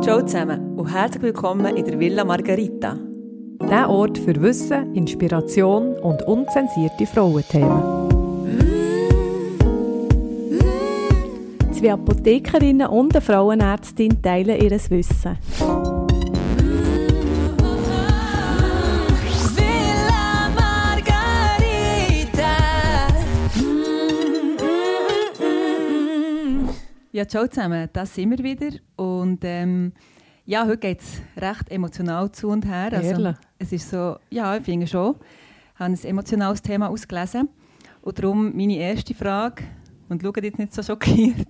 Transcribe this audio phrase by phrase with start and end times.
[0.00, 2.96] Ciao zusammen und herzlich willkommen in der Villa Margarita.
[3.68, 8.08] Der Ort für Wissen, Inspiration und unzensierte Frauenthemen.
[11.72, 15.36] Zwei Apothekerinnen und eine Frauenärztin teilen ihr Wissen.
[19.56, 21.18] Villa Margarita.
[27.12, 28.70] Ja, ciao zusammen, das sind wir wieder.
[29.20, 29.92] Und ähm,
[30.46, 32.90] ja, heute geht es recht emotional zu und her.
[32.92, 33.36] Also, Ehrlich?
[33.58, 35.16] es ist so, ja, ich finde schon.
[35.74, 37.48] Ich habe ein emotionales Thema ausgelesen.
[38.02, 39.64] Und darum meine erste Frage,
[40.08, 41.46] und schaut jetzt nicht so schockiert.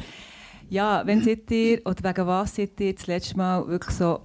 [0.68, 4.20] ja, wenn seid ihr, oder wegen was seid ihr das letzte Mal wirklich so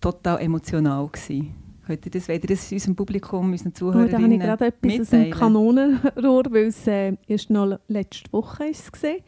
[0.00, 1.54] total emotional gewesen?
[1.86, 4.66] Könnt ihr das, wollt ihr das unserem Publikum, unseren Oh, da habe ich Zuhörerinnen gerade
[4.66, 5.30] etwas aus dem mitteilen?
[5.30, 9.22] Kanonenrohr, weil es äh, erst noch letzte Woche ist gesehen.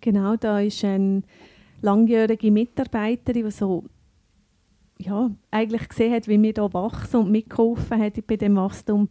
[0.00, 1.22] Genau, da ist eine
[1.82, 3.84] langjährige Mitarbeiterin, die so
[4.98, 9.08] ja, eigentlich gesehen hat, wie wir hier wachsen und mitgeholfen hat bei dem Wachstum.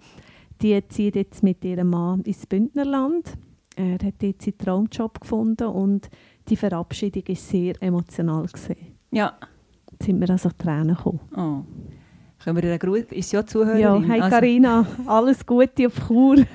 [0.62, 3.34] Die zieht jetzt mit ihrem Mann ins Bündnerland.
[3.76, 6.10] Er hat jetzt seinen Traumjob gefunden und
[6.50, 8.98] die Verabschiedung ist sehr emotional gesehen.
[9.12, 9.34] Ja.
[9.92, 11.22] Jetzt sind wir also Tränen gekommen.
[11.36, 11.64] Oh.
[12.44, 13.06] Können wir ihr Gruß?
[13.12, 13.82] Ist ja Zuhörerin?
[13.82, 16.38] Ja, hey Also, Carina, alles Gute auf Chur.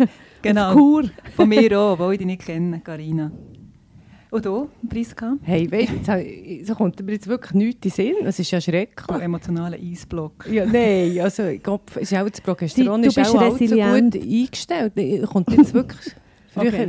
[0.42, 0.68] Genau.
[0.68, 1.04] Auf Chur.
[1.36, 3.32] Von mir auch, obwohl ich dich nicht kenne, Carina.
[4.34, 5.36] Und du, Priska?
[5.42, 8.26] Hey, weißt du, so kommt mir jetzt wirklich nichts in den Sinn.
[8.26, 9.06] Es ist ja schrecklich.
[9.06, 10.48] Du emotionaler Eisblock.
[10.50, 13.64] Ja, nein, also ich glaube, es ist auch das Progesteron Du ist bist auch allzu
[13.64, 14.92] gut eingestellt.
[15.28, 16.16] Kommt jetzt wirklich
[16.52, 16.66] früher.
[16.66, 16.86] Okay.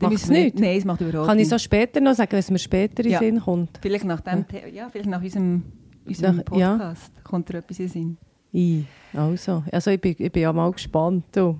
[0.00, 0.58] Macht Macht's es nicht?
[0.58, 3.18] Nein, es macht überhaupt Kann ich so später noch sagen, was mir später in Ja.
[3.18, 3.78] Sinn kommt?
[3.82, 5.64] Vielleicht nach dem, The- ja, vielleicht nach unserem,
[6.06, 6.76] unserem Nach- ja.
[6.78, 8.16] Podcast kommt dir etwas in den Sinn.
[8.54, 11.24] I, also, also ich, bin, ich bin ja mal gespannt.
[11.32, 11.58] Du.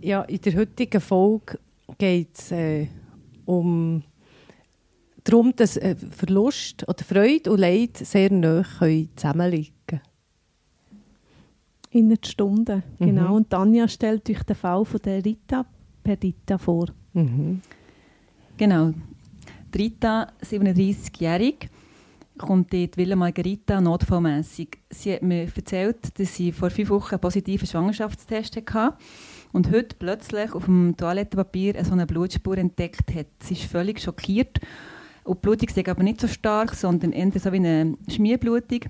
[0.00, 1.60] Ja, in der heutigen Folge
[1.96, 2.88] geht es äh,
[3.44, 4.02] um
[5.26, 10.02] darum, dass äh, Verlust oder Freude und Leid sehr nah können zusammenliegen können.
[11.90, 13.28] In einer Stunde, genau.
[13.28, 13.34] Mhm.
[13.34, 15.66] Und Tanja stellt euch den Fall von der Rita
[16.02, 16.86] Perdita vor.
[17.14, 17.60] Mhm.
[18.56, 18.92] Genau.
[19.74, 21.68] Die Rita, 37-jährig,
[22.38, 24.78] kommt in die Villa Margarita notfallmässig.
[24.90, 28.96] Sie hat mir erzählt, dass sie vor fünf Wochen einen positiven Schwangerschaftstest hatte
[29.52, 33.26] und heute plötzlich auf dem Toilettenpapier so eine Blutspur entdeckt hat.
[33.42, 34.60] Sie ist völlig schockiert.
[35.26, 38.80] Und die Blutung ist aber nicht so stark, sondern eher so wie eine Schmierblutung.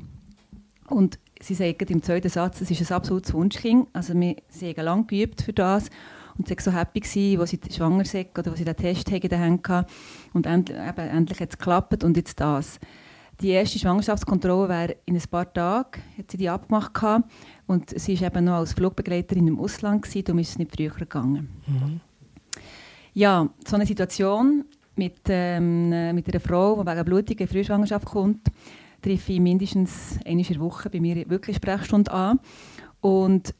[0.88, 3.88] Und sie sagt im zweiten Satz, es ist ein absolutes Wunschkind.
[3.94, 5.88] Also wir, sie haben lange geübt für das.
[6.36, 9.10] Und sie war so happy, gewesen, als sie schwanger war oder als sie den Test
[9.10, 9.90] in den Händen hatte.
[10.34, 12.78] Und endlich, eben, endlich hat es geklappt und jetzt das.
[13.40, 17.30] Die erste Schwangerschaftskontrolle wäre in ein paar Tagen, hat sie die abgemacht gehabt.
[17.66, 20.90] Und sie war eben noch als Flugbegleiterin im Ausland, gewesen, darum ist es nicht früher
[20.90, 21.48] gegangen.
[23.14, 28.06] Ja, so eine Situation mit, ähm, äh, mit einer Frau, die wegen Blutung in Frühschwangerschaft
[28.06, 28.48] kommt,
[29.02, 32.40] treffe ich mindestens der Woche bei mir wirklich Sprechstunde an.
[33.00, 33.54] Und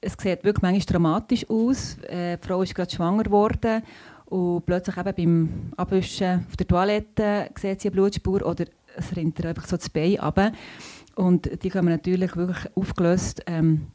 [0.00, 1.96] es sieht wirklich manchmal dramatisch aus.
[2.08, 3.82] Äh, die Frau ist gerade schwanger geworden
[4.26, 8.64] und plötzlich eben beim Abwischen auf der Toilette sieht sie eine Blutspur oder
[8.96, 10.52] es rinnt ihr einfach so das Bein runter.
[11.14, 13.88] Und die kommen natürlich wirklich aufgelöst ähm,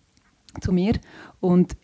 [0.62, 0.94] zu mir.
[1.40, 1.76] Und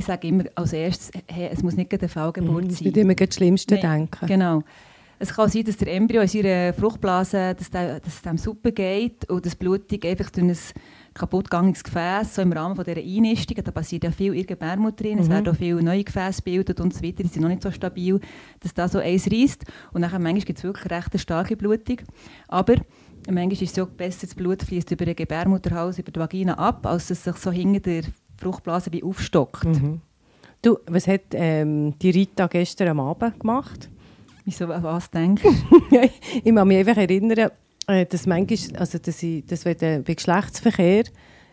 [0.00, 2.84] ich sage immer als erstes, hey, es muss nicht gerade eine Fehlgeburt Ich sein.
[2.86, 4.26] würde immer das Schlimmste Nein, denken.
[4.26, 4.62] Genau.
[5.22, 8.70] Es kann sein, dass der Embryo in seiner Fruchtblase, dass, der, dass es dem super
[8.72, 10.56] geht und das Blutung einfach durch ein
[11.12, 15.04] kaputtgegangenes Gefäß, so im Rahmen von dieser Einnistung, da passiert ja viel in der Gebärmutter
[15.04, 15.32] drin, es Mhm.
[15.32, 18.18] werden auch viele neue Gefäße gebildet und so weiter, die sind noch nicht so stabil,
[18.60, 19.64] dass da so eins reißt.
[19.92, 21.98] Und nachher manchmal gibt es wirklich recht eine starke Blutung.
[22.48, 22.76] Aber
[23.26, 26.86] manchmal ist es so besser, das Blut fließt über den Gebärmutterhals, über die Vagina ab,
[26.86, 28.04] als dass es sich so hinter der
[28.40, 29.64] Fruchtblase wie aufstockt.
[29.64, 30.00] Mhm.
[30.62, 33.88] Du, was hat ähm, die Rita gestern am Abend gemacht?
[34.44, 35.42] Wieso, an was denkst
[36.44, 37.50] ich kann mich einfach erinnern,
[37.86, 41.04] äh, dass manchmal, also dass ich, dass wenn der, bei Geschlechtsverkehr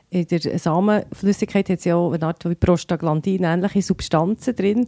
[0.09, 4.87] in der Samenflüssigkeit hat es ja auch eine Art wie Prostaglandin, ähnliche Substanzen drin,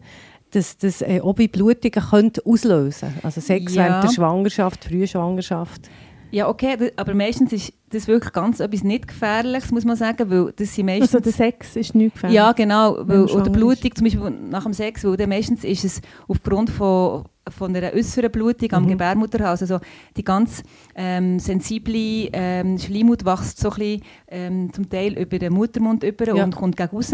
[0.51, 3.83] dass das äh, auch bei Blutungen könnte auslösen Also Sex Ja.
[3.83, 5.89] während der Schwangerschaft, Frühschwangerschaft.
[6.31, 10.53] Ja, okay, aber meistens ist das wirklich ganz etwas nicht Gefährliches, muss man sagen, weil
[10.55, 11.15] das sind meistens...
[11.15, 12.35] Also der Sex ist nicht gefährlich.
[12.35, 16.69] ja, genau, weil, oder Blutung zum Beispiel nach dem Sex, weil meistens ist es aufgrund
[16.69, 18.89] von, von einer äußeren Blutung am Mhm.
[18.89, 19.79] Gebärmutterhals, also
[20.15, 20.61] die ganz
[20.95, 26.35] ähm, sensible ähm, Schleimhaut wächst so ein bisschen, ähm, zum Teil über den Muttermund über
[26.35, 26.43] Ja.
[26.43, 27.11] und kommt gegen raus.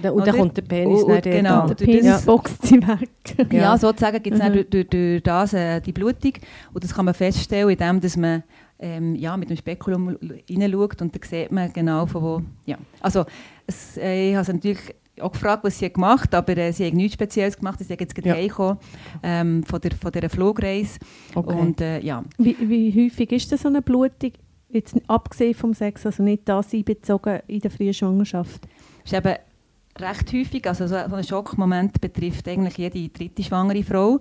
[0.00, 1.66] Da, und dann kommt der Penis Und- und genau.
[1.66, 3.08] Der Penis das- boxt sie weg.
[3.52, 3.78] Ja, Ja.
[3.78, 4.52] sozusagen gibt es Mhm.
[4.52, 6.34] durch, durch, durch das äh, die Blutung.
[6.72, 8.44] Und das kann man feststellen, indem dass man
[8.78, 10.16] ähm, ja, mit dem Spekulum
[10.46, 12.42] hineinschaut und dann sieht man genau von wo.
[12.66, 12.78] Ja.
[13.00, 13.24] Also,
[13.66, 16.86] es, äh, ich habe es natürlich auch gefragt, was sie gemacht hat, aber äh, sie
[16.86, 17.78] hat nichts Spezielles gemacht.
[17.78, 18.36] Sie ist jetzt Ja.
[18.36, 18.78] ja.
[19.22, 20.98] ähm, von, der, von dieser Flugreise.
[21.34, 21.54] Okay.
[21.54, 24.32] Und äh, ja, Wie, wie häufig ist das so eine Blutung?
[24.70, 28.68] Jetzt abgesehen vom Sex, also nicht das einbezogen in der frühen Schwangerschaft.
[29.02, 29.34] ist eben
[29.98, 34.20] recht häufig, also so, so ein Schockmoment betrifft eigentlich jede dritte schwangere Frau.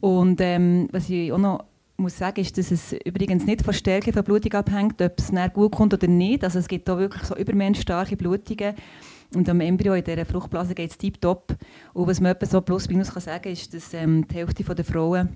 [0.00, 1.64] Und ähm, was ich auch noch
[1.96, 5.50] muss sagen, ist, dass es übrigens nicht von Stärke von Blutung abhängt, ob es nachher
[5.50, 6.42] gut kommt oder nicht.
[6.44, 8.74] Also es gibt da wirklich so übermenschstarke Blutungen.
[9.34, 11.56] Und am Embryo in dieser Fruchtblase geht es tiptop.
[11.92, 14.84] Und was man etwa so plus minus kann sagen ist, dass ähm, die Hälfte der
[14.84, 15.28] Frauen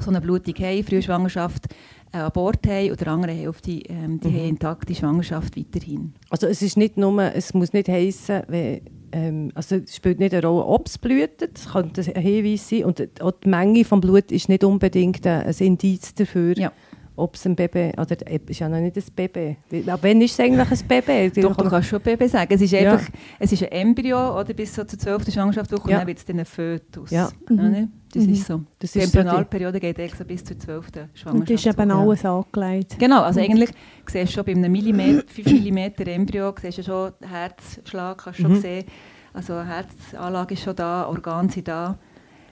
[0.00, 1.66] so eine Blutung haben, frühe Schwangerschaft,
[2.12, 4.34] äh, Abort haben die andere Hälfte ähm, die Mhm.
[4.34, 6.14] haben intakte Schwangerschaft weiterhin.
[6.30, 8.80] Also es ist nicht nur, es muss nicht heissen, wenn,
[9.12, 12.84] ähm, also es spielt nicht eine Rolle, ob es blutet, es könnte ein Hinweis sein
[12.84, 16.72] und auch die Menge des Blut ist nicht unbedingt ein ein Indiz dafür, Ja.
[17.16, 19.56] ob es ein Baby, oder es ist ja noch nicht ein Baby.
[19.90, 21.40] Ab wann ist es eigentlich ein Baby?
[21.42, 22.52] Doch, du kannst schon Baby sagen.
[22.54, 22.92] Es ist Ja.
[22.94, 25.30] einfach, es ist ein Embryo oder bis so zur 12.
[25.32, 25.96] Schwangerschaftswoche Ja.
[25.96, 27.10] und dann wird es dann ein Fötus.
[27.10, 27.30] Ja.
[27.50, 27.88] Ja, ne?
[28.14, 28.32] Das Mhm.
[28.34, 28.60] ist so.
[28.78, 30.86] Das die die- Embryonalperiode geht so bis zur 12.
[31.32, 31.98] Und das ist eben Ja.
[31.98, 32.98] alles angelegt.
[32.98, 33.70] Genau, also eigentlich
[34.06, 35.78] siehst du schon bei einem Millimeter, 5 mm
[36.08, 38.60] Embryo, siehst du schon den Herzschlag, kannst du schon Mhm.
[38.60, 38.84] sehen.
[39.32, 41.98] Also Herzanlage ist schon da, Organe sind da.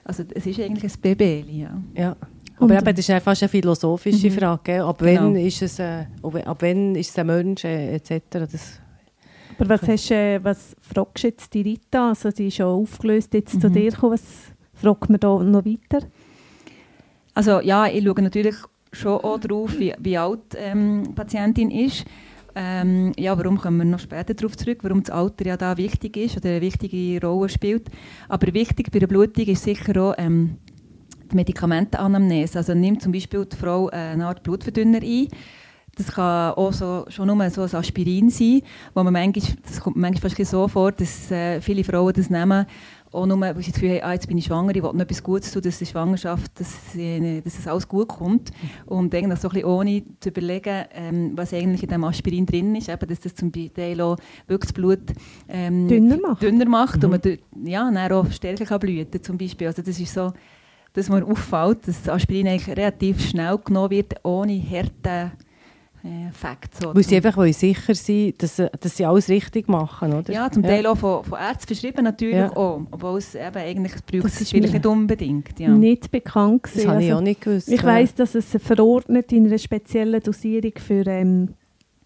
[0.03, 1.77] Also es ist eigentlich ein Baby, ja.
[1.95, 2.15] Ja.
[2.57, 4.33] Aber eben, das ist ja fast eine philosophische Mhm.
[4.33, 4.61] Frage.
[4.63, 4.81] Gell?
[4.81, 5.21] Ab, Genau.
[5.25, 8.21] wann ist es, äh, ab ab wann ist es ein Mensch äh, etc.
[8.31, 8.79] Das,
[9.59, 12.09] Aber was, hast, äh, was fragst du jetzt die Rita?
[12.09, 13.73] Also sie ist schon aufgelöst jetzt zu Mhm.
[13.73, 14.13] dir gekommen.
[14.13, 14.50] Was
[14.81, 16.05] fragt man da noch weiter?
[17.33, 18.55] Also ja, ich schaue natürlich
[18.91, 22.05] schon auch drauf, wie, wie alt ähm, die Patientin ist.
[22.53, 26.17] Ähm, ja, warum kommen wir noch später darauf zurück, warum das Alter ja da wichtig
[26.17, 27.87] ist oder eine wichtige Rolle spielt.
[28.27, 30.57] Aber wichtig bei der Blutung ist sicher auch ähm,
[31.31, 32.57] die Medikamentenanamnese.
[32.57, 35.27] Also nimmt zum Beispiel die Frau eine Art Blutverdünner ein.
[35.95, 38.61] Das kann auch so, schon nur so ein Aspirin sein,
[38.93, 42.65] wo man manchmal, das kommt manchmal fast so vor, dass äh, viele Frauen das nehmen,
[43.11, 44.99] auch nur, weil sie das Gefühl haben, ah, jetzt bin ich schwanger, ich will noch
[44.99, 48.51] etwas Gutes tun, dass die Schwangerschaft, dass, sie, dass es alles gut kommt.
[48.85, 52.75] Und eigentlich so ein bisschen ohne zu überlegen, ähm, was eigentlich in diesem Aspirin drin
[52.75, 54.17] ist, eben, dass das zum Teil auch
[54.47, 55.01] wirklich das Blut
[55.49, 56.41] ähm, Dünner macht.
[56.41, 57.11] dünner macht Mhm.
[57.11, 59.67] und man ja, dann auch stärker kann blüten zum Beispiel.
[59.67, 60.31] Also das ist so,
[60.93, 65.31] dass mir auffällt, dass das Aspirin eigentlich relativ schnell genommen wird, ohne harten
[66.03, 66.81] äh, Fakt.
[66.81, 66.95] So.
[66.95, 70.33] weil sie einfach wollen sicher sein dass, sie- dass sie alles richtig machen, oder?
[70.33, 72.55] ja, zum Teil auch von, von Ärzten verschrieben natürlich Ja.
[72.55, 75.59] auch, obwohl es eben eigentlich braucht Das es ist vielleicht nicht unbedingt.
[75.59, 75.69] Ja.
[75.69, 76.89] Nicht bekannt Das gewesen.
[76.89, 77.67] habe ich Also, auch nicht gewusst.
[77.69, 77.87] Ich ja.
[77.87, 81.49] weiss, dass es verordnet in einer speziellen Dosierung für ähm,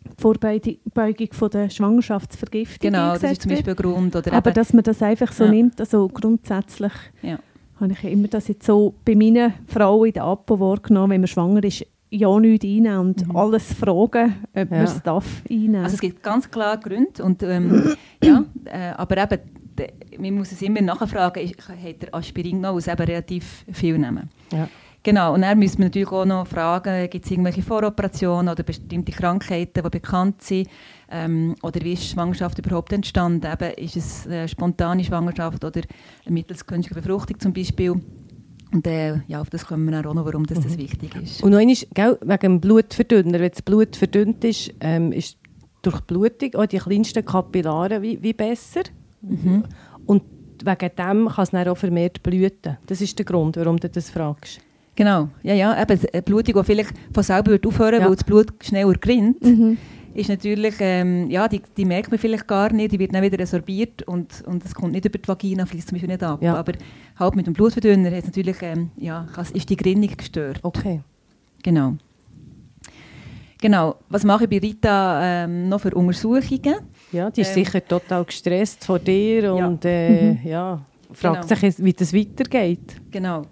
[0.03, 4.15] die Vorbeugung von der Schwangerschaftsvergiftung Genau, das ist zum Beispiel ein Grund.
[4.15, 5.51] Oder Aber dass man das einfach so Ja.
[5.51, 7.39] nimmt, also grundsätzlich Ja.
[7.79, 11.27] habe ich immer das jetzt so bei meinen Frauen in der Apo wahrgenommen, wenn man
[11.27, 11.85] schwanger ist,
[12.15, 13.35] ja nichts einnehmen und Mhm.
[13.35, 14.65] alles fragen, ob Ja.
[14.69, 15.83] man es darf einnehmen.
[15.83, 17.23] Also es gibt ganz klar Gründe.
[17.23, 19.39] Und, ähm, ja, äh, aber eben,
[19.77, 19.89] de,
[20.19, 24.29] man muss es immer nachfragen, hat der Aspirin genommen, was eben relativ viel nehmen.
[24.51, 24.67] Ja.
[25.03, 29.11] Genau, und dann müssen wir natürlich auch noch fragen, gibt es irgendwelche Voroperationen oder bestimmte
[29.11, 30.67] Krankheiten, die bekannt sind?
[31.11, 33.45] Ähm, oder wie ist die Schwangerschaft überhaupt entstanden?
[33.45, 35.81] Eben, ist es eine spontane Schwangerschaft oder
[36.27, 38.01] mittels künstlicher Befruchtung zum Beispiel?
[38.71, 41.43] Und äh, ja, auf das kommen wir auch noch, warum das, das wichtig ist.
[41.43, 41.59] Und noch
[41.93, 45.37] gell, wegen dem Blutverdünner, wenn das Blut verdünnt ist, ähm, ist
[45.81, 48.81] durch die Blutung auch die kleinsten Kapillaren wie, wie besser.
[49.21, 49.63] Mhm.
[50.05, 50.23] Und
[50.63, 52.77] wegen dem kann es dann auch vermehrt blüten.
[52.87, 54.59] Das ist der Grund, warum du das fragst.
[54.95, 58.05] Genau, ja, ja, eben eine Blutung, die vielleicht von selber aufhören Ja.
[58.07, 59.77] weil das Blut schneller gerinnt, mhm.
[60.15, 63.37] Ist natürlich, ähm, ja, die, die merkt man vielleicht gar nicht, die wird dann wieder
[63.37, 66.41] resorbiert und, und es kommt nicht über die Vagina, fließt zum Beispiel nicht ab.
[66.41, 66.55] Ja.
[66.55, 66.73] Aber
[67.19, 70.59] halt mit dem Blutverdünner hat natürlich, ähm, ja, ist die Gerinnung gestört.
[70.63, 71.01] Okay.
[71.63, 71.95] Genau.
[73.59, 76.75] Genau, was mache ich bei Rita ähm, noch für Untersuchungen?
[77.11, 77.63] Ja, die ist Ähm.
[77.65, 79.67] sicher total gestresst vor dir Ja.
[79.67, 80.81] und äh, ja,
[81.13, 81.55] fragt Genau.
[81.61, 83.01] sich, wie das weitergeht.
[83.11, 83.43] Genau.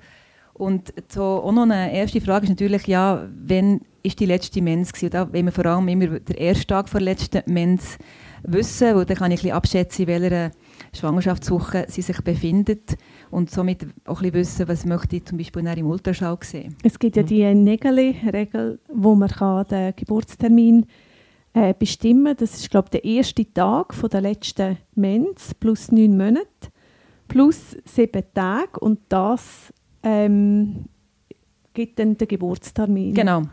[0.53, 4.91] Und so auch noch eine erste Frage ist natürlich, ja, wann ist die letzte Mens
[4.91, 5.11] gewesen?
[5.11, 7.97] Da wollen wir vor allem immer den ersten Tag vor der letzten Mens
[8.43, 10.51] wissen, weil dann kann ich ein bisschen abschätzen, in welcher
[10.93, 12.97] Schwangerschaftswoche sie sich befindet
[13.31, 16.75] und somit auch ein bisschen wissen, was möchte ich zum Beispiel im Ultraschall sehen.
[16.83, 20.85] Es gibt ja die Nägeli-Regel, wo man kann den Geburtstermin
[21.53, 22.35] äh, bestimmen.
[22.37, 26.47] Das ist, glaube ich, der erste Tag von der letzten Mens plus neun Monate
[27.27, 30.85] plus sieben Tage und das ähm,
[31.73, 33.13] gibt dann den Geburtstermin.
[33.13, 33.43] Genau.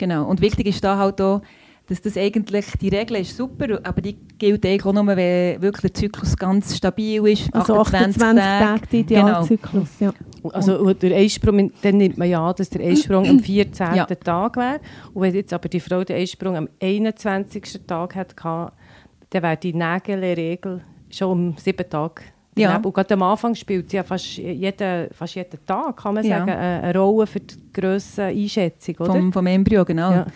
[0.00, 0.24] Genau.
[0.26, 1.42] Und wichtig ist da halt auch,
[1.86, 5.92] dass das eigentlich, die Regel ist super, aber die gilt eigentlich auch nur, wenn wirklich
[5.92, 9.26] der Zyklus ganz stabil ist, Also 28 Tage, der Genau.
[9.42, 9.88] Idealzyklus.
[10.00, 10.14] Ja.
[10.52, 13.94] Also und der Eisprung, dann nimmt man ja an, dass der Eisprung am 14.
[13.94, 14.06] Ja.
[14.06, 14.80] Tag wäre.
[15.12, 17.80] Und wenn jetzt aber die Frau den Eisprung am 21.
[17.86, 20.80] Tag hat, dann wäre die Nägel-Regel
[21.10, 22.22] schon um sieben Tage.
[22.60, 22.76] Ja.
[22.76, 26.50] Und gerade am Anfang spielt sie ja fast jeden, fast jeden Tag, kann man sagen,
[26.50, 29.12] eine, eine Rolle für die Grösseneinschätzung, oder?
[29.12, 30.10] vom, vom Embryo, genau.
[30.10, 30.26] Ja.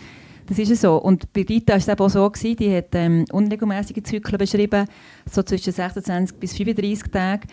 [0.47, 0.97] Das ist so.
[0.97, 4.87] Und bei Rita war es eben auch so, gewesen, die hat ähm, unregelmäßige Zyklen beschrieben,
[5.29, 7.47] so zwischen 26 bis 35 Tagen.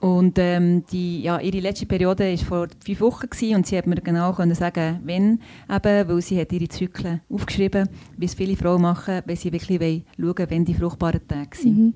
[0.00, 3.86] Und ähm, die, ja, ihre letzte Periode war vor fünf Wochen gewesen, und sie hat
[3.86, 8.56] mir genau können sagen, wenn, eben, weil sie hat ihre Zyklen aufgeschrieben, wie es viele
[8.56, 11.78] Frauen machen, wenn sie wirklich wollen, schauen wenn die fruchtbaren Tage sind.
[11.78, 11.94] Mhm.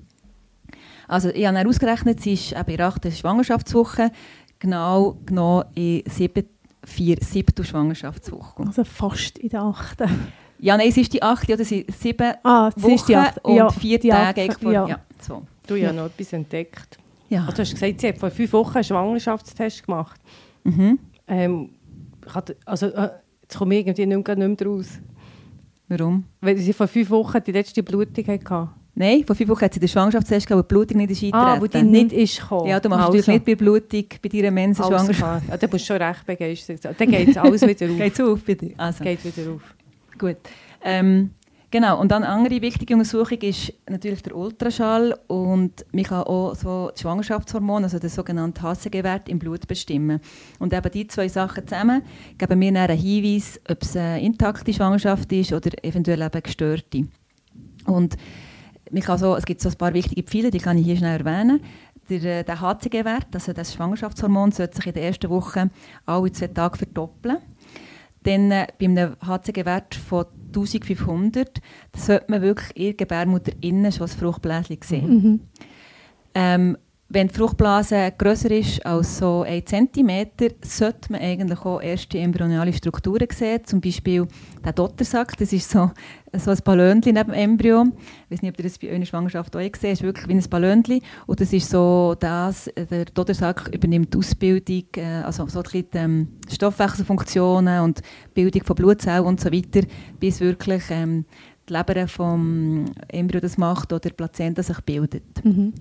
[1.07, 4.11] Also ich habe ausgerechnet, sie ist eben in der achten Schwangerschaftswoche,
[4.59, 6.45] genau, genau in sieben,
[6.83, 8.63] vier, siebten Schwangerschaftswoche.
[8.65, 10.09] Also fast in der achten.
[10.59, 11.63] Ja, nein, es ist die achte, oder?
[11.63, 13.39] Sie sieben Ah, es Wochen ist die achte.
[13.41, 14.71] und ja, vier die Tage vor.
[14.71, 14.87] ja.
[14.87, 14.99] Ja.
[15.21, 15.43] so.
[15.67, 16.97] Du hast ja noch etwas entdeckt.
[17.29, 17.41] Ja.
[17.41, 20.19] Also, du hast gesagt, sie hat vor fünf Wochen einen Schwangerschaftstest gemacht.
[20.63, 20.97] Mhm.
[21.27, 21.69] Ähm,
[22.65, 23.09] also, äh,
[23.41, 24.87] jetzt komme ich irgendwie nicht mehr, nicht mehr raus.
[25.89, 26.23] Warum?
[26.41, 28.69] Weil sie vor fünf Wochen die letzte Blutung hatte.
[28.99, 31.61] Nein, vor fünf Wochen hat sie den Schwangerschaftstest gehabt, wo die Blutung nicht ist Ah,
[31.61, 31.91] wo die eingetreten.
[31.91, 32.67] nicht ist gekommen.
[32.67, 33.31] Ja, du machst also.
[33.31, 35.47] nicht bei Blutung, bei deiner Mensa Schwangerschaft.
[35.47, 36.95] Ja, dann musst du schon recht begeistert sein.
[36.97, 37.97] Dann geht es alles wieder auf.
[37.97, 38.71] Geht's auf, bitte?
[38.75, 39.03] Also.
[39.03, 39.61] geht wieder auf.
[40.17, 40.37] Gut.
[40.83, 41.29] Ähm,
[41.69, 46.55] genau, und dann eine andere wichtige Untersuchung ist natürlich der Ultraschall und man kann auch
[46.55, 50.19] so das Schwangerschaftshormon, also den sogenannten HCG-Wert im Blut bestimmen.
[50.57, 52.01] Und eben die zwei Sachen zusammen
[52.39, 57.03] geben mir dann einen Hinweis, ob es eine intakte Schwangerschaft ist oder eventuell eben gestörte.
[57.85, 58.17] Und
[58.91, 61.19] man kann so, es gibt so ein paar wichtige Pfeile, die kann ich hier schnell
[61.19, 61.61] erwähnen.
[62.09, 65.69] Der, äh, der HCG-Wert, also das Schwangerschaftshormon, sollte sich in der ersten Woche
[66.05, 67.37] alle zwei Tage verdoppeln.
[68.23, 71.61] Dann äh, bei einem HCG-Wert von 1500
[71.95, 75.09] sollte man wirklich in der Gebärmutter innen schon das Fruchtbläschen sehen.
[75.09, 75.39] Mhm.
[76.33, 76.77] Ähm,
[77.09, 80.27] wenn die Fruchtblase grösser ist als so 1 cm,
[80.61, 83.61] sollte man eigentlich auch erste embryonale Strukturen sehen.
[83.63, 84.27] Zum Beispiel
[84.65, 85.89] der Dottersack, das ist so,
[86.33, 87.85] so ein Ballönchen neben dem Embryo.
[88.25, 90.01] Ich weiß nicht, ob ihr das bei eurer Schwangerschaft auch gesehen habt.
[90.01, 91.01] Ist wirklich wie ein Ballönchen.
[91.27, 95.65] Und das ist so das, äh, der Dottersack übernimmt die Ausbildung, äh, also so ein
[95.71, 99.87] die ähm, Stoffwechselfunktionen und die Bildung von Blutzellen und so weiter,
[100.19, 101.23] bis wirklich ähm,
[101.69, 105.23] die Leber vom Embryo das macht oder die Plazenta sich bildet.
[105.45, 105.73] Mhm.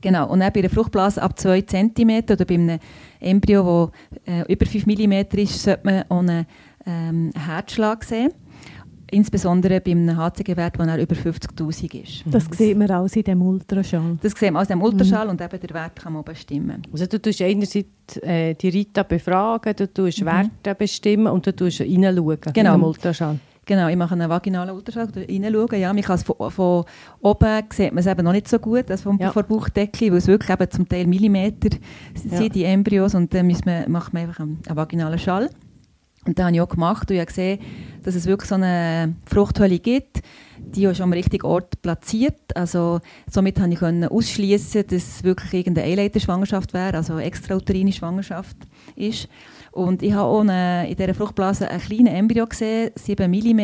[0.00, 2.78] Genau, und dann bei einer Fruchtblase ab 2 cm oder bei einem
[3.20, 3.90] Embryo,
[4.24, 6.46] das äh, über 5 mm ist, sollte man auch einen
[6.86, 8.32] ähm, Herzschlag sehen.
[9.10, 12.24] Insbesondere bei einem HCG-Wert, der über 50'000 ist.
[12.26, 14.18] Das sieht man alles in dem Ultraschall.
[14.20, 16.82] Das sehen wir aus dem Ultraschall und eben der Wert kann man auch bestimmen.
[16.92, 21.80] Also du tust einerseits äh, die Rita befragen, du tust Werte bestimmen und du tust
[21.80, 22.74] reinschauen Genau.
[22.74, 23.34] in den Ultraschall.
[23.34, 25.80] Genau, ich mache einen vaginalen Ultraschall, reinschauen.
[25.80, 26.84] Ja, man kann es von, von
[27.20, 29.32] oben sieht man es eben noch nicht so gut, als vom, Ja.
[29.32, 31.70] von der Bauchdecke, weil es wirklich eben zum Teil Millimeter
[32.30, 32.38] Ja.
[32.38, 35.50] sind, die Embryos, und dann man, macht man einfach einen, einen vaginalen Schall.
[36.26, 37.60] Und das habe ich auch gemacht und ich habe gesehen,
[38.02, 40.22] dass es wirklich so eine Fruchthöhle gibt,
[40.58, 42.56] die ist am richtigen Ort platziert.
[42.56, 48.56] Also, somit konnte ich ausschließen, dass es wirklich irgendeine Eileiterschwangerschaft wäre, also eine extrauterine Schwangerschaft
[48.96, 49.28] ist.
[49.76, 53.60] Und ich habe eine, in dieser Fruchtblase einen kleinen Embryo gesehen, 7 mm.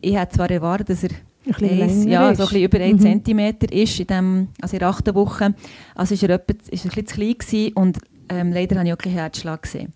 [0.00, 1.10] Ich hätte zwar erwartet, dass er
[1.46, 3.22] Ein eins- ja, so ein bisschen über 1 Mhm.
[3.24, 5.54] cm ist, in dem, also in der achten Woche.
[5.94, 7.98] Also ist er, etwa, ist er ein bisschen zu klein gewesen und
[8.30, 9.92] ähm, leider habe ich auch keinen Herzschlag gesehen.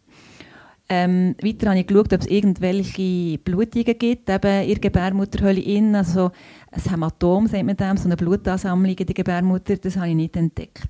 [0.91, 5.95] Ähm, weiter habe ich geschaut, ob es irgendwelche Blutungen gibt, eben in der Gebärmutterhöhle innen,
[5.97, 6.31] also
[6.71, 10.37] ein Hämatom, sagt man dem, so eine Blutansammlung in der Gebärmutter, das habe ich nicht
[10.37, 10.89] entdeckt.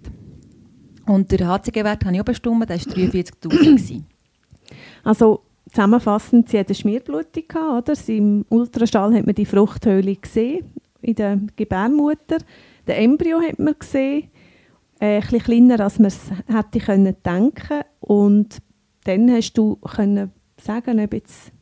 [1.06, 4.02] Und der HCG-Wert habe ich auch bestimmt, der war 43'000.
[5.08, 7.44] Also zusammenfassend, sie hat eine Schmierblutung
[7.78, 7.96] oder?
[7.96, 12.36] Sie Im Ultraschall hat man die Fruchthöhle gesehen, in der Gebärmutter.
[12.86, 14.28] Den Embryo hat man gesehen,
[15.00, 18.58] äh, ein bisschen kleiner, als man es hätte können denken Und
[19.04, 21.52] dann hast du können sagen, ob jetzt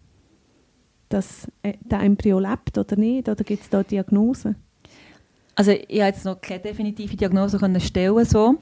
[1.09, 4.57] das, äh, der Embryo lebt oder nicht, oder gibt es da Diagnosen?
[5.55, 8.57] Also ich habe jetzt noch keine definitive Diagnose stellen so.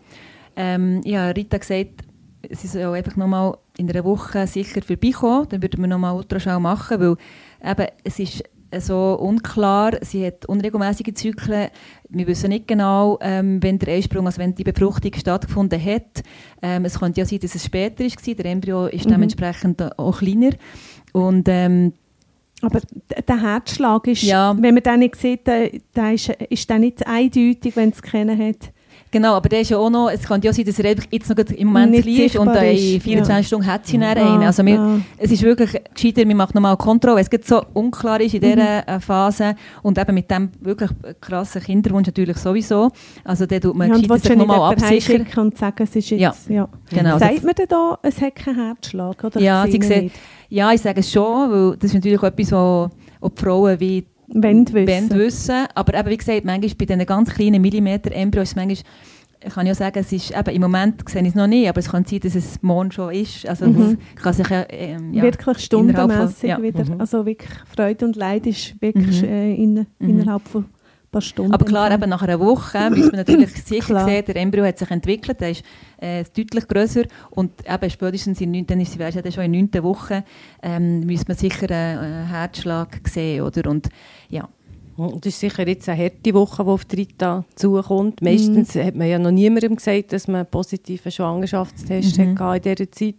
[0.55, 2.04] Ähm, ich habe Rita gesagt,
[2.51, 7.01] sie soll einfach nochmal in einer Woche sicher vorbeikommen, dann würden wir nochmal Ultraschall machen,
[7.01, 7.17] weil
[7.65, 8.43] eben, es ist
[8.81, 11.69] so unklar, sie hat unregelmäßige Zyklen,
[12.09, 16.23] wir wissen nicht genau, ähm, wenn der Eisprung, also wenn die Befruchtung stattgefunden hat.
[16.61, 19.11] Ähm, es könnte ja sein, dass es später war, der Embryo ist Mhm.
[19.13, 20.51] dementsprechend auch kleiner
[21.13, 21.93] und ähm,
[22.63, 22.81] Aber
[23.29, 24.57] der Herzschlag ist, Ja.
[24.59, 28.39] wenn man den nicht sieht, der, der ist, ist der nicht eindeutig, wenn es kennen
[28.39, 28.73] hat.
[29.15, 31.37] Genau, aber der ist ja auch noch, es kann ja sein, dass er jetzt noch
[31.39, 33.43] im Moment Nicht klein ist und in ist, 24 ja.
[33.45, 34.43] Stunden hat sie dann Ah, einen.
[34.43, 34.99] Also wir, ah.
[35.19, 38.89] es ist wirklich gescheiter, wir machen nochmal Kontrolle, es gerade so unklar ist in dieser
[38.89, 39.55] äh, Phase
[39.85, 40.91] und eben mit dem wirklich
[41.21, 42.91] krassen Kinderwunsch natürlich sowieso.
[43.23, 45.27] Also der tut man Ja, gescheiter sich nochmal absichern.
[45.37, 46.21] und sagen, es ist jetzt...
[46.21, 46.69] Ja, Ja.
[46.91, 47.17] genau.
[47.17, 49.23] Sagt man denn da, es hat keinen Herzschlag?
[49.23, 50.11] Oder Ja, sie sieht-?
[50.49, 52.89] Ja, ich sage es schon, weil das ist natürlich auch etwas, wo,
[53.21, 54.87] wo die Frauen wie Wenn wissen.
[54.87, 55.67] Wenn wissen.
[55.75, 58.79] Aber eben, wie gesagt, manchmal bei diesen ganz kleinen Millimeter-Embryos, manchmal
[59.55, 61.79] kann ich auch sagen, es ist eben, im Moment sehe ich es noch nicht, aber
[61.79, 63.47] es kann sein, dass es morgen schon ist.
[63.47, 63.99] Also Mhm.
[64.17, 66.63] kann sich ja, ähm, ja wirklich innerhalb von- stundenmässig ja.
[66.63, 66.85] wieder.
[66.85, 66.99] Mhm.
[67.01, 69.29] Also wirklich Freude und Leid ist wirklich Mhm.
[69.29, 70.09] äh, in, Mhm.
[70.09, 70.65] innerhalb von
[71.15, 71.53] paar Stunden.
[71.55, 74.07] Aber klar, eben nach einer Woche müssen wir natürlich sicher Klar.
[74.09, 75.65] sehen, der Embryo hat sich entwickelt, der ist
[75.99, 79.49] äh, deutlich grösser und eben spätestens in neun, dann ist sie ja schon in der
[79.49, 80.25] neunten Woche,
[80.63, 83.71] ähm, müsste man sicher einen äh, Herzschlag sehen, oder?
[83.71, 83.89] Und
[84.29, 84.49] ja,
[84.97, 88.23] Und das ist sicher jetzt eine harte Woche, die auf die Rita zukommt.
[88.23, 92.39] Meistens hat man ja noch niemandem gesagt, dass man einen positiven Schwangerschaftstest Mhm.
[92.39, 93.15] hatte in dieser Zeit.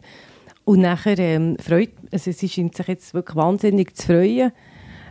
[0.63, 4.51] Und nachher ähm, freut, also sie scheint sich jetzt wirklich wahnsinnig zu freuen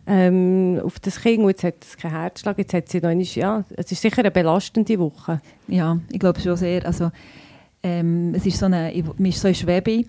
[0.06, 1.40] ähm, auf das Kind.
[1.40, 4.18] Und jetzt hat es keinen Herzschlag, jetzt hat sie noch einmal, ja, es ist sicher
[4.20, 5.40] eine belastende Woche.
[5.68, 6.84] ja, ich glaube schon sehr.
[6.86, 7.10] Also,
[7.82, 10.04] ähm, es ist so eine, ich- man ist so in Schwebe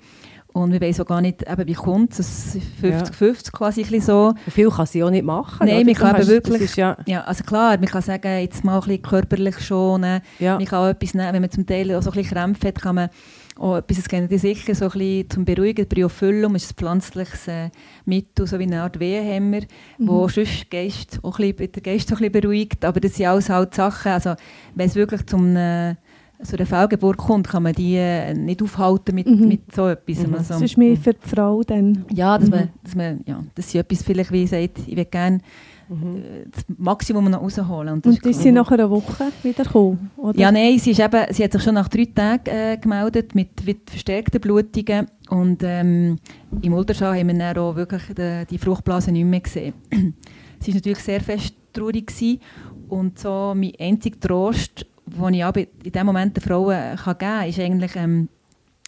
[0.53, 2.19] und wir wissen auch gar nicht, eben, wie kommt es.
[2.19, 4.33] Es ist 50-50 quasi ein bisschen so.
[4.49, 5.67] Viel kann sie auch nicht machen.
[5.67, 8.79] Nein, man kann wirklich- ist ja, Ja, also klar, man kann sagen, jetzt mal ein
[8.81, 10.21] bisschen körperlich schonen.
[10.39, 10.55] ja.
[10.55, 12.81] Man kann auch etwas nehmen, wenn man zum Teil auch so ein bisschen Krämpfe hat,
[12.81, 13.09] kann man
[13.57, 15.87] auch etwas, das kennen die sicher, so ein bisschen zum Beruhigen.
[15.87, 17.69] Bryophyllum ist ein pflanzliches äh,
[18.05, 19.61] Mittel, so wie eine Art Wehenhemmer,
[19.97, 20.07] Mhm.
[20.07, 22.83] wo sonst Geist auch ein bisschen, den Geist auch ein bisschen beruhigt.
[22.83, 24.33] Aber das sind alles halt Sachen, also
[24.75, 25.95] wenn es wirklich zum äh,
[26.41, 29.47] so einer Fehlgeburt kommt, kann man die äh, nicht aufhalten mit, Mhm.
[29.47, 30.27] mit so etwas.
[30.27, 30.33] Mhm.
[30.35, 32.03] Also, Das ist mehr für die Frau dann.
[32.13, 32.55] ja, dass Mhm.
[32.55, 35.39] man, dass man, ja, das ist etwas vielleicht, wie sagt, ich will gerne
[35.87, 36.23] Mhm.
[36.51, 37.93] das Maximum noch rausholen.
[37.93, 38.53] Und, das Und ist klar.
[38.53, 40.39] nach einer Woche wieder gekommen, oder?
[40.39, 43.65] Ja, nein, sie, ist eben, sie hat sich schon nach drei Tagen äh, gemeldet mit,
[43.65, 45.07] mit verstärkten Blutungen.
[45.29, 46.17] Und ähm,
[46.61, 49.73] im Ultraschall haben wir dann auch wirklich die, die Fruchtblase nicht mehr gesehen.
[50.59, 52.07] sie war natürlich sehr fest traurig.
[52.07, 52.39] Gewesen.
[52.87, 57.49] Und so mein einziger Trost, den ich in dem Moment den Frauen kann geben kann,
[57.49, 58.29] ist eigentlich, ähm,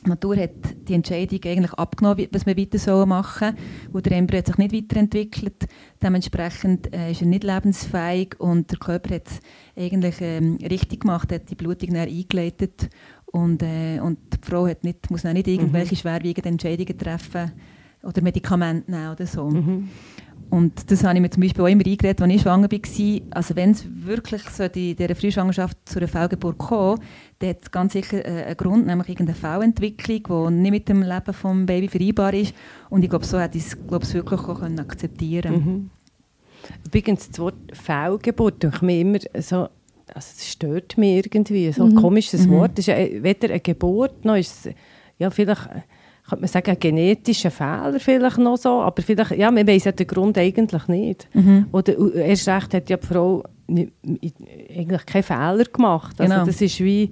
[0.08, 3.56] die Natur hat die Entscheidung eigentlich abgenommen, was wir weiter machen
[3.92, 4.04] sollen.
[4.04, 5.68] Der Embryo hat sich nicht weiterentwickelt.
[6.02, 9.40] Dementsprechend äh, ist er nicht lebensfähig und der Körper hat es
[9.76, 12.90] eigentlich ähm, richtig gemacht, hat die Blutung dann eingeleitet
[13.26, 17.52] und, äh, und die Frau hat nicht, muss dann nicht irgendwelche schwerwiegenden Entscheidungen treffen
[18.04, 19.50] oder Medikamente nehmen oder so.
[19.50, 19.90] Mhm.
[20.50, 23.22] Und das habe ich mir zum Beispiel auch immer eingeredet, als ich schwanger war.
[23.32, 27.02] Also wenn es wirklich so in dieser Frühschwangerschaft zu einer Fehlgeburt kommt,
[27.40, 31.26] dann hat ganz sicher äh, einen Grund, nämlich irgendeine Fehlentwicklung, die nicht mit dem Leben
[31.26, 32.54] des Babys vereinbar ist.
[32.90, 35.90] Und ich glaube, so hätte ich es glaube wirklich auch können akzeptieren Mhm.
[36.86, 39.70] Übrigens, das Wort Fehlgeburt denke ich mir immer so, also
[40.16, 41.96] es stört mich irgendwie, so ein Mhm.
[41.96, 42.52] komisches Mhm.
[42.52, 42.72] Wort.
[42.80, 44.74] Es ist ja weder eine Geburt, noch ist es,
[45.18, 45.82] ja, vielleicht äh,
[46.28, 49.92] könnte man sagen, ein genetischer Fehler vielleicht noch so, aber vielleicht, ja, man weiss ja
[49.92, 51.30] den Grund eigentlich nicht.
[51.34, 51.68] Mhm.
[51.72, 56.20] Oder äh, erst recht hat ja die Frau eigentlich keinen Fehler gemacht.
[56.20, 56.46] Also Genau.
[56.46, 57.12] das ist wie...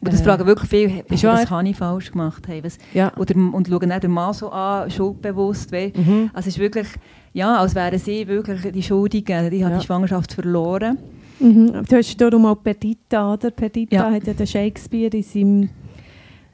[0.00, 2.42] Aber das äh, fragen wirklich viele, ist was habe ich falsch gemacht?
[2.48, 3.12] Hey, was, Ja.
[3.16, 5.70] oder, und schauen dann den Mann so an, schuldbewusst.
[5.70, 6.30] wei- Mhm.
[6.32, 6.88] Also es ist wirklich,
[7.32, 9.48] ja, als wären sie wirklich die Schuldigen.
[9.50, 9.78] Die hat Ja.
[9.78, 10.98] die Schwangerschaft verloren.
[11.38, 11.84] Mhm.
[11.88, 13.52] Du hast darum auch Perdita, oder?
[13.52, 14.10] Perdita Ja.
[14.10, 15.68] hat ja den Shakespeare in seinem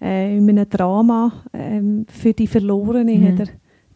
[0.00, 3.28] äh, in einem Drama ähm, für die Verlorene Mhm.
[3.32, 3.46] hat er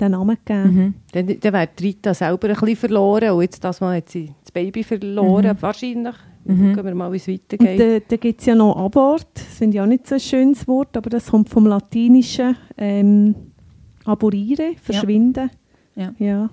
[0.00, 0.74] den Namen gegeben.
[0.74, 0.94] Mhm.
[1.12, 4.32] Dann, dann wäre die Rita selber ein bisschen verloren und jetzt das Mal hat sie
[4.42, 5.62] das Baby verloren, Mhm.
[5.62, 6.14] wahrscheinlich.
[6.44, 6.74] Mhm.
[6.74, 7.78] Schauen wir mal, wie es weitergeht.
[7.80, 10.66] da, da gibt es ja noch Abort, das finde ich auch nicht so ein schönes
[10.66, 13.34] Wort, aber das kommt vom Latinischen ähm,
[14.04, 15.50] aborire, verschwinden.
[15.94, 16.12] Ja.
[16.18, 16.50] ja.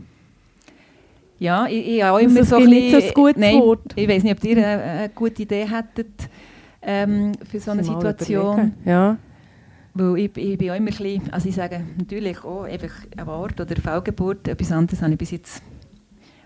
[1.39, 3.60] Ja, ich, ich habe auch Also immer es so ein nicht so ein gutes Nein,
[3.62, 3.93] Wort.
[3.95, 6.30] Ich weiß nicht, ob ihr eine, eine gute Idee hättet
[6.82, 8.54] ähm, für so eine Situation.
[8.54, 8.73] überlegen.
[8.86, 9.17] Ja.
[9.93, 13.60] Weil ich, ich bin auch immer ein bisschen, also ich sage natürlich auch einfach Abort
[13.60, 15.62] oder Fehlgeburt, etwas anderes habe ich bis jetzt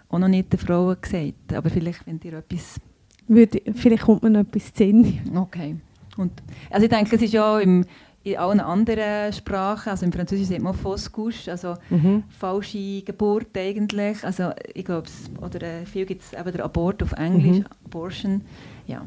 [0.09, 1.53] auch noch nicht den Frauen gesagt.
[1.53, 2.79] Aber vielleicht, wenn ihr etwas...
[3.27, 5.19] Würde, vielleicht kommt mir noch etwas zu Sinn.
[5.35, 5.75] Okay.
[6.17, 6.31] Und,
[6.69, 7.85] also ich denke, es ist ja in,
[8.23, 12.23] in allen anderen Sprachen, also im Französischen sagt man Fausse couche, also Mhm.
[12.29, 14.23] falsche Geburt eigentlich.
[14.23, 15.07] Also ich glaube,
[15.41, 17.65] oder äh, viel gibt es eben der Abort auf Englisch, Mhm.
[17.85, 18.41] Abortion.
[18.87, 19.05] Ja.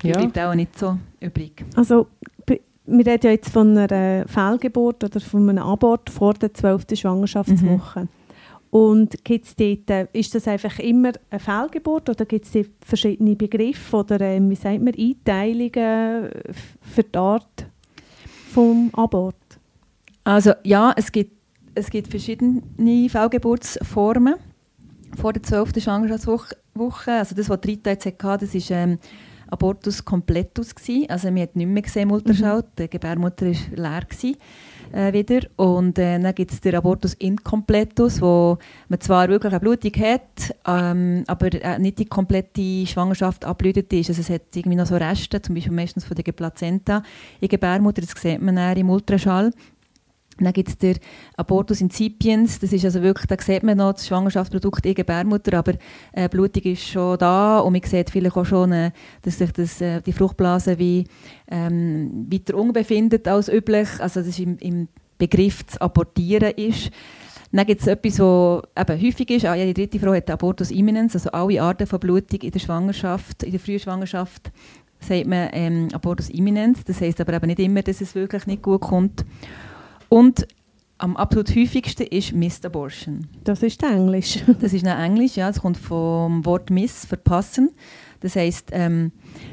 [0.00, 0.18] Viel Ja.
[0.18, 1.64] bleibt auch nicht so übrig.
[1.76, 2.06] Also,
[2.86, 6.86] wir reden ja jetzt von einer Fehlgeburt oder von einem Abort vor der 12.
[6.94, 8.08] Schwangerschaftswoche.
[8.70, 13.96] Und gibt's dort, äh, ist das einfach immer eine Fehlgeburt oder gibt es verschiedene Begriffe
[13.96, 16.30] oder ähm, wie sagt man, Einteilungen
[16.80, 17.66] für die Art
[18.50, 19.36] vom Abort?
[20.24, 21.36] Also ja, es gibt,
[21.74, 22.62] es gibt verschiedene
[23.10, 24.36] Fehlgeburtsformen
[25.18, 25.82] vor der 12.
[25.82, 26.56] Schwangerschaftswoche.
[26.74, 27.12] Woche.
[27.12, 28.98] Also das, was Rita jetzt hatte, das war ähm,
[29.52, 30.74] Abortus completus.
[30.74, 31.08] Gewesen.
[31.08, 34.02] Also man hat nicht mehr gesehen im Ultraschall, die Gebärmutter war leer.
[34.08, 34.36] Gewesen,
[34.92, 35.40] äh, wieder.
[35.56, 40.54] Und äh, dann gibt es den Abortus incompletus, wo man zwar wirklich eine Blutung hat,
[40.66, 44.10] ähm, aber äh, nicht die komplette Schwangerschaft abblütet ist.
[44.10, 46.98] Also es hat irgendwie noch so Reste, zum Beispiel meistens von der Plazenta
[47.40, 49.52] in der Gebärmutter, das sieht man dann im Ultraschall.
[50.44, 50.96] Dann gibt es den
[51.36, 55.74] Abortus incipiens, das ist also wirklich, da sieht man noch das Schwangerschaftsprodukt in Gebärmutter, aber
[56.12, 57.58] äh, Blutung ist schon da.
[57.60, 58.90] Und man sieht vielleicht auch schon, äh,
[59.22, 61.04] dass sich das, äh, die Fruchtblase wie
[61.50, 66.90] ähm, weiter unbefindet als üblich, also das ist im, im Begriff zu abortieren ist.
[67.54, 71.30] Dann gibt es etwas, was häufig ist, ah, jede dritte Frau hat Abortus imminens, also
[71.32, 74.50] alle Arten von Blutung in der Schwangerschaft, in der frühen Schwangerschaft
[75.02, 78.62] sagt man ähm, Abortus imminens, das heisst aber eben nicht immer, dass es wirklich nicht
[78.62, 79.24] gut kommt.
[80.12, 80.46] Und
[80.98, 83.26] am absolut häufigsten ist Missed Abortion.
[83.44, 84.44] Das ist Englisch.
[84.60, 85.48] das ist Englisch, ja.
[85.48, 87.70] Es kommt vom Wort Miss, verpassen.
[88.20, 89.10] Das heisst, ähm,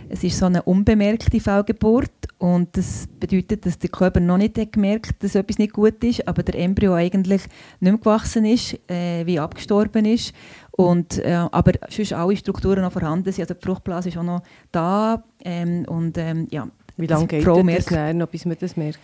[0.09, 4.73] es ist so eine unbemerkte Fehlgeburt und das bedeutet, dass der Körper noch nicht hat
[4.73, 7.43] gemerkt dass etwas nicht gut ist, aber der Embryo eigentlich
[7.79, 10.33] nicht mehr gewachsen ist, äh, wie abgestorben ist.
[10.71, 13.43] Und, äh, aber sonst alle Strukturen noch vorhanden sind.
[13.43, 14.43] Also die Fruchtblase ist auch noch
[14.73, 15.23] da.
[15.41, 16.67] Ähm, und, ähm, ja,
[16.97, 18.99] wie lange geht Frau das dann noch, bis man das merkt?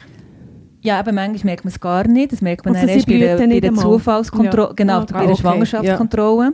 [0.85, 2.31] Ja, aber manchmal merkt man es gar nicht.
[2.31, 4.73] Das merkt man also erst bei der, bei der Zufallskontrolle, ja.
[4.73, 5.41] genau, ah, bei der okay.
[5.41, 6.45] Schwangerschaftskontrolle.
[6.45, 6.51] Ja.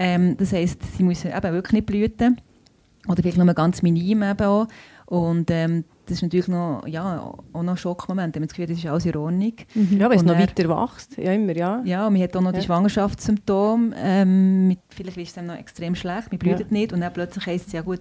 [0.00, 2.40] Ähm, das heisst, sie müssen eben wirklich nicht blüten.
[3.06, 4.66] Oder vielleicht nur ganz minim eben auch.
[5.06, 7.20] Und ähm, das ist natürlich noch, ja,
[7.52, 8.34] auch noch ein Schockmoment.
[8.34, 9.52] Man hat das Gefühl, das ist alles in Ordnung.
[9.74, 9.98] Mhm.
[9.98, 11.16] Ja, weil es noch weiter wächst.
[11.16, 11.80] Ja, immer, ja.
[11.84, 12.58] Ja, und man hat auch noch ja.
[12.58, 13.94] die Schwangerschaftssymptome.
[13.96, 16.66] Ähm, mit, vielleicht ist es dann noch extrem schlecht, man blüht ja.
[16.68, 16.92] nicht.
[16.92, 18.00] Und dann plötzlich heisst es, ja gut,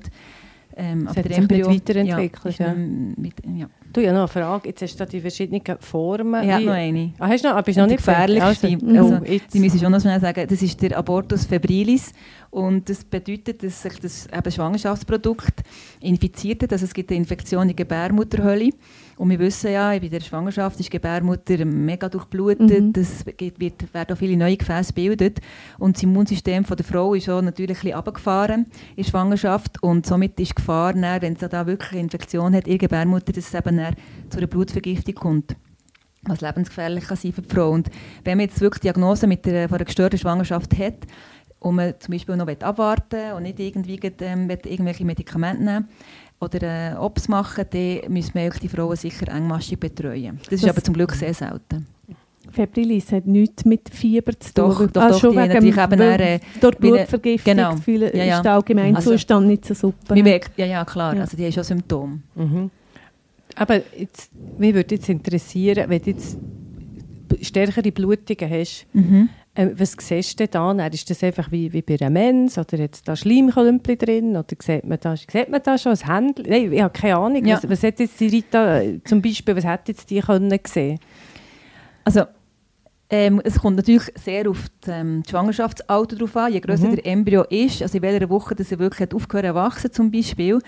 [0.76, 2.60] ähm, aber der Embryo weiterentwickelt.
[2.60, 3.68] Ja, mit, ja.
[3.98, 4.70] Du, ja noch eine Frage.
[4.70, 6.44] Jetzt hast du die verschiedenen Formen.
[6.44, 7.14] Ich habe noch eine.
[7.18, 7.56] Ah, hast du noch?
[7.56, 8.68] Ah, bist noch nicht gefährlichste.
[8.68, 9.20] Also, also,
[9.52, 10.46] die muss ich schon noch schnell sagen.
[10.48, 12.14] Das ist der Abortus febrilis.
[12.52, 15.64] Und das bedeutet, dass sich das eben Schwangerschaftsprodukt
[16.00, 16.74] infiziert hat.
[16.74, 18.70] Also es gibt eine Infektion in der Gebärmutterhöhle.
[19.18, 22.94] Und wir wissen ja, bei der Schwangerschaft ist die Gebärmutter mega durchblutet, mhm.
[22.96, 25.40] es wird, werden auch viele neue Gefäße gebildet
[25.80, 29.82] und das Immunsystem von der Frau ist auch natürlich ein bisschen runtergefahren in der Schwangerschaft
[29.82, 33.48] und somit ist die Gefahr, wenn sie da wirklich eine Infektion hat, ihre Gebärmutter, dass
[33.48, 33.76] es eben
[34.30, 35.56] zu einer Blutvergiftung kommt
[36.30, 37.72] was lebensgefährlich kann sein für die Frau.
[37.72, 37.90] Und
[38.24, 40.96] wenn man jetzt wirklich die Diagnose mit der, von einer gestörten Schwangerschaft hat
[41.60, 45.88] und man zum Beispiel noch abwarten will und nicht irgendwie ähm, irgendwelche Medikamente nehmen
[46.40, 50.38] oder äh, Ops machen, dann müssen wir die Frauen sicher engmaschig betreuen.
[50.40, 51.88] Das, das ist aber zum Glück sehr selten.
[52.50, 54.70] Febrilis hat nichts mit Fieber zu tun.
[54.70, 57.76] Doch, doch, ah, doch, schon die wegen, eben äh, durch Blutvergiftung genau.
[57.76, 58.38] Fühlen, ja, ja.
[58.38, 60.16] ist der Allgemeinzustand also, nicht so super.
[60.16, 61.14] Merkt, ja, ja, klar.
[61.14, 61.22] Ja.
[61.22, 62.20] Also die haben schon Symptome.
[62.36, 62.72] Mhm.
[63.58, 66.38] Aber jetzt, mich würde jetzt interessieren, wenn du jetzt
[67.42, 69.30] stärkere Blutungen hast, mhm.
[69.56, 70.72] äh, was siehst du da?
[70.88, 74.56] Ist das einfach wie, wie bei einer Mens oder hat es da Schleimklümpel drin oder
[74.62, 76.46] sieht man da, sieht man da schon ein Händchen?
[76.48, 77.46] Nein, ich habe keine Ahnung.
[77.46, 77.58] Ja.
[77.58, 81.00] Was, was hat jetzt die Rita äh, zum Beispiel, was hat jetzt die können sehen?
[82.04, 82.24] Also
[83.10, 86.96] ähm, es kommt natürlich sehr auf das ähm, Schwangerschaftsalter drauf an, je größer mhm.
[86.96, 90.12] der Embryo ist, also in welcher Woche dass er wirklich hat aufgehört zu wachsen zum
[90.12, 90.60] Beispiel.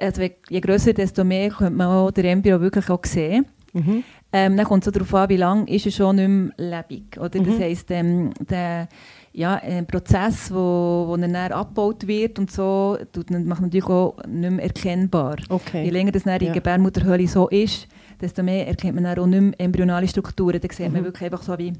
[0.00, 3.46] Also je größer, desto mehr könnte man auch den Embryo wirklich auch sehen.
[3.72, 4.04] Mhm.
[4.32, 7.18] Ähm, dann kommt es so darauf an, wie lange ist er schon nicht mehr lebendig.
[7.18, 7.40] Oder?
[7.40, 7.46] Mhm.
[7.46, 8.88] Das heisst, ähm, der
[9.32, 12.98] ja, ein Prozess, wo, wo dann abgebaut wird und so,
[13.44, 15.36] macht natürlich auch nicht mehr erkennbar.
[15.48, 15.84] Okay.
[15.84, 17.86] Je länger das in der Gebärmutterhöhle so ist,
[18.20, 20.60] desto mehr erkennt man dann auch nicht mehr embryonale Strukturen.
[20.60, 20.94] Da sieht mhm.
[20.94, 21.72] man wirklich einfach so wie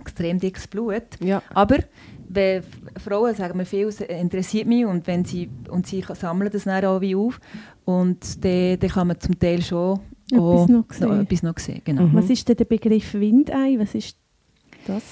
[0.00, 1.02] extrem dickes Blut.
[1.20, 1.42] Ja.
[1.52, 1.78] Aber
[2.34, 2.62] wenn
[3.02, 7.00] Frauen sagen mir viel, interessiert mich und wenn sie und sie sammeln das dann auch
[7.00, 7.40] wie auf
[7.84, 11.08] und dann, dann kann man zum Teil schon etwas noch sehen.
[11.08, 12.02] Noch, etwas noch sehen genau.
[12.02, 12.14] mhm.
[12.14, 13.76] Was ist denn der Begriff Windei?
[13.78, 14.16] Was ist
[14.86, 15.02] das?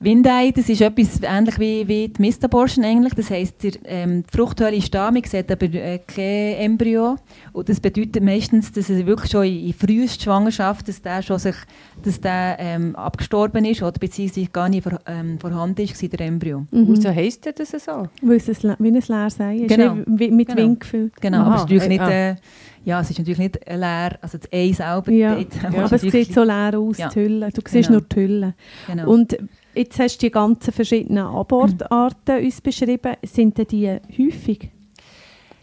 [0.00, 3.14] Windei, das ist etwas ähnlich wie, wie die Mistaborschen eigentlich.
[3.14, 7.16] Das heisst, die, ähm, die Fruchthöhle ist da, man sieht aber äh, kein Embryo.
[7.52, 11.38] Und das bedeutet meistens, dass es wirklich schon in, in frühester Schwangerschaft, dass der schon
[11.38, 11.54] sich,
[12.02, 16.66] dass der ähm, abgestorben ist oder beziehungsweise gar nicht vor, ähm, vorhanden ist, der Embryo.
[16.70, 16.88] Mhm.
[16.88, 18.08] Wieso heisst das so?
[18.20, 19.94] Weil es ein, wie ein Leersein ist, genau.
[19.94, 20.56] mit genau.
[20.56, 21.20] Wind gefüllt.
[21.20, 21.46] Genau, Aha.
[21.46, 22.10] aber es ist natürlich nicht...
[22.10, 22.36] Äh,
[22.84, 25.10] ja, es ist natürlich nicht leer, also das Ei selber.
[25.10, 25.38] Ja,
[25.72, 27.08] ja aber es sieht so leer aus, ja.
[27.08, 27.48] die Hülle.
[27.50, 28.00] Du siehst genau.
[28.00, 28.54] nur die Hülle.
[28.86, 29.10] Genau.
[29.10, 29.38] Und
[29.74, 33.14] Jetzt hast du die ganzen verschiedenen Abortarten uns beschrieben.
[33.22, 34.70] Sind denn die häufig?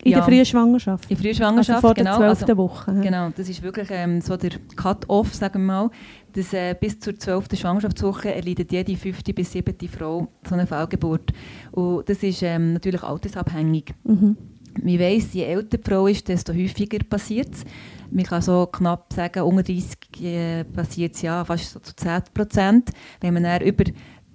[0.03, 0.17] In ja.
[0.17, 1.03] der frühen Schwangerschaft?
[1.09, 2.17] In der frühen Schwangerschaft, also vor genau.
[2.17, 2.41] der 12.
[2.41, 2.93] Also, Woche.
[3.01, 5.89] Genau, das ist wirklich ähm, so der Cut-Off, sagen wir mal.
[6.33, 7.45] Dass, äh, bis zur 12.
[7.53, 11.31] Schwangerschaftswoche erleidet jede fünfte bis siebte Frau so eine Fehlgeburt.
[11.71, 13.93] Und das ist ähm, natürlich altersabhängig.
[14.03, 14.37] Mhm.
[14.81, 17.65] Man weiss, je älter die Frau ist, desto häufiger passiert es.
[18.11, 22.23] Man kann so knapp sagen, unter 30 äh, passiert es ja fast so zu 10
[22.33, 22.91] Prozent.
[23.19, 23.85] Wenn man dann über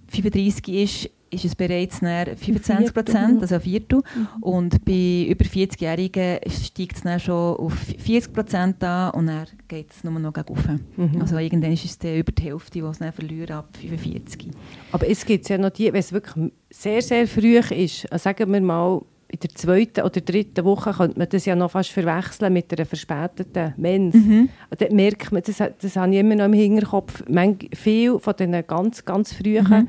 [0.08, 3.98] 35 ist, ist es bereits 25 Prozent, also ein Viertel.
[3.98, 4.42] Mhm.
[4.42, 9.90] Und bei über 40-Jährigen steigt es dann schon auf 40 Prozent an und dann geht
[9.90, 11.20] es nur noch gegen mhm.
[11.20, 14.50] Also irgendwann ist es dann über die Hälfte, die es dann verlieren ab 45.
[14.92, 18.52] Aber es gibt ja noch die, wenn es wirklich sehr, sehr früh ist, also sagen
[18.52, 22.52] wir mal in der zweiten oder dritten Woche könnte man das ja noch fast verwechseln
[22.52, 24.14] mit einer verspäteten Mens.
[24.14, 24.48] Mhm.
[24.78, 28.66] Dann merkt man, das, das habe ich immer noch im Hinterkopf, manch, viel von diesen
[28.66, 29.88] ganz, ganz frühen Mhm.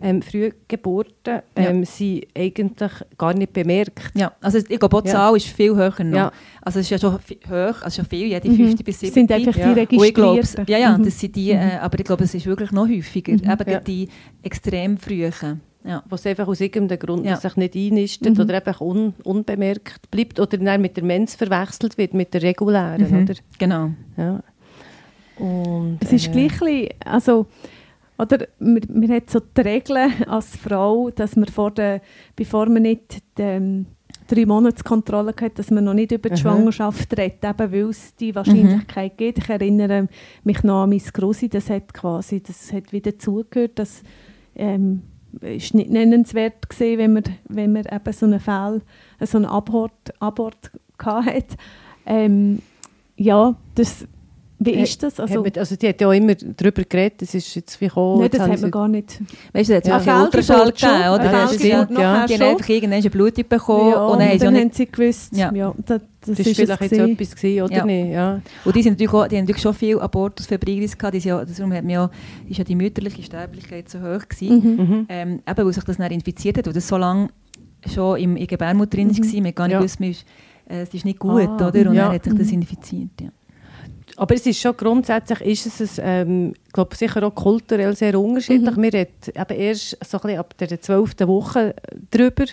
[0.00, 4.10] ähm, Frühgeburten ähm, sind eigentlich gar nicht bemerkt.
[4.14, 5.14] Ja, also ich glaube, auch die Ja.
[5.14, 6.16] Zahl ist viel höher noch.
[6.16, 6.32] Ja.
[6.62, 8.56] Also es ist ja schon hoch, also schon viel, jede Mhm.
[8.56, 9.14] 50 bis Das 70.
[9.14, 9.74] sind einfach Ja.
[9.74, 10.64] die glaube, Registrierten.
[10.72, 11.04] ja, ja, Mhm.
[11.04, 13.32] das sind die, äh, aber ich glaube, es ist wirklich noch häufiger.
[13.32, 13.38] Mhm.
[13.50, 13.80] Eben Ja.
[13.80, 14.08] die
[14.42, 15.60] extrem frühen.
[15.88, 16.02] Ja.
[16.08, 17.36] was einfach aus irgendeinem Grund Ja.
[17.36, 18.40] sich nicht einnistet Mhm.
[18.44, 23.10] oder einfach un, unbemerkt bleibt oder dann mit der Mens verwechselt wird, mit der regulären.
[23.10, 23.22] Mhm.
[23.24, 23.34] Oder?
[23.58, 23.90] Genau.
[24.16, 24.40] Ja.
[25.38, 27.46] Und, Es ist äh, gleich also,
[28.18, 29.96] oder man, man hat so die Regel
[30.26, 32.00] als Frau, dass man vor der,
[32.36, 33.86] bevor man nicht die ähm,
[34.26, 36.40] drei Monatskontrolle hat, dass man noch nicht über die Aha.
[36.40, 39.38] Schwangerschaft redet, eben weil es die Wahrscheinlichkeit gibt.
[39.38, 40.08] Ich erinnere
[40.44, 44.02] mich noch an mein Grossi, das hat quasi, das hat wieder zugehört, das
[44.56, 45.02] ähm,
[45.40, 48.80] ist nicht nennenswert gewesen, wenn man, wenn man eben so einen Fall,
[49.20, 51.56] so einen Abort, Abort hatte.
[52.06, 52.60] Ähm,
[53.16, 54.06] ja, das,
[54.60, 55.20] wie ist das?
[55.20, 57.80] Also, Also, hat man, also die hat ja auch immer darüber geredet, das ist jetzt
[57.80, 58.20] wie gekommen.
[58.20, 59.20] Nein, das haben hat man sie- gar nicht.
[59.52, 60.14] Weißt du, da hat es Ja.
[60.16, 61.24] Eine Ultraschall schon, gegeben, oder?
[61.32, 62.12] ja, Fehlgeburt ja.
[62.12, 64.64] nachher die haben einfach irgendwann eine Blutung bekommen Ja, und dann haben sie dann nicht
[64.64, 65.52] haben sie gewusst, Ja.
[65.52, 66.00] ja, das,
[66.36, 67.12] das, es vielleicht jetzt gewesen.
[67.12, 67.84] etwas gewesen, oder Ja.
[67.84, 68.12] nicht?
[68.12, 68.40] Ja.
[68.64, 71.14] Und die, sind natürlich auch, die haben natürlich schon viel Abortus febrilis gehabt.
[71.14, 72.10] Die ja, darum hat ja,
[72.48, 74.56] ist ja die mütterliche Sterblichkeit so hoch gewesen.
[74.76, 74.84] Mhm.
[74.84, 75.06] Mhm.
[75.08, 77.28] Ähm, eben, weil sich das dann infiziert hat, weil das so lange
[77.92, 79.18] schon im, in der Gebärmutter drin Mhm.
[79.34, 79.42] war.
[79.42, 79.78] Man gar nicht Ja.
[79.80, 80.24] gewusst, ist,
[80.68, 81.88] äh, es ist nicht gut, Ah, oder?
[81.90, 82.04] Und ja.
[82.06, 82.54] dann hat sich das Mhm.
[82.54, 83.28] infiziert, ja.
[84.16, 88.74] Aber es ist schon grundsätzlich, ist es, ähm, ich glaube sicher auch kulturell sehr unterschiedlich.
[88.76, 88.82] Mhm.
[88.82, 91.74] Wir reden eben erst so ein bisschen ab der zwölften Woche
[92.10, 92.46] drüber.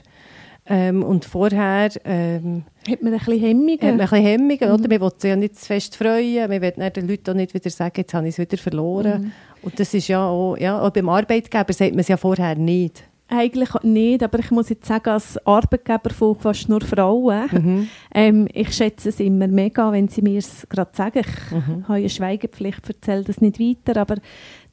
[0.68, 3.74] Ähm, und vorher ähm, Hat man ein bisschen Hemmungen?
[3.74, 4.74] hat man ein bisschen Hemmungen, Mhm.
[4.74, 4.88] oder?
[4.90, 6.50] Man will sich ja nicht zu fest freuen.
[6.50, 9.22] Man will den Leuten auch nicht wieder sagen, jetzt habe ich es wieder verloren.
[9.26, 9.32] Mhm.
[9.62, 13.04] Und das ist ja auch, ja, auch beim Arbeitgeber sagt man es ja vorher nicht.
[13.28, 17.88] Eigentlich nicht, aber ich muss jetzt sagen, als Arbeitgeber von fast nur Frauen, Mhm.
[18.14, 21.20] ähm, ich schätze es immer mega, wenn sie mir es gerade sagen.
[21.26, 21.84] Ich Mhm.
[21.88, 24.18] habe eine Schweigepflicht, erzähle das nicht weiter, aber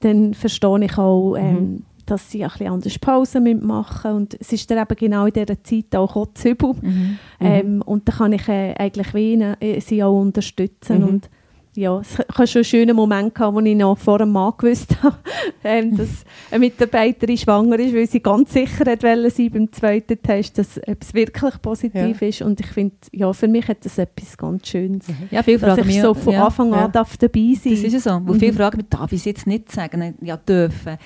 [0.01, 1.83] dann verstehe ich auch, ähm, Mhm.
[2.07, 4.13] Dass sie ein bisschen anders Pause machen.
[4.13, 6.75] Und es ist dann eben genau in dieser Zeit auch kotzübel.
[6.81, 7.19] Mhm.
[7.41, 11.01] Ähm, und da kann ich äh, eigentlich wie äh, sie auch unterstützen.
[11.01, 11.09] Mhm.
[11.09, 11.31] Und
[11.75, 14.95] ja, es hat schon einen schönen Moment gehabt, wo ich noch vor einem Mann gewusst
[15.03, 15.17] habe,
[15.65, 20.59] ähm, dass eine Mitarbeiterin schwanger ist, weil sie ganz sicher hat sein beim zweiten Test,
[20.59, 22.43] dass es wirklich positiv ist.
[22.43, 25.07] Und ich finde, ja, für mich hat das etwas ganz Schönes.
[25.31, 26.89] Ja, viele Dass fragen ich mich, so von ja, Anfang an ja.
[26.89, 28.21] darf dabei sein Das ist ja so.
[28.27, 28.39] Wo Mhm.
[28.39, 30.15] viele fragen mich, darf ich es jetzt nicht sagen?
[30.21, 30.99] Ja, dürfen.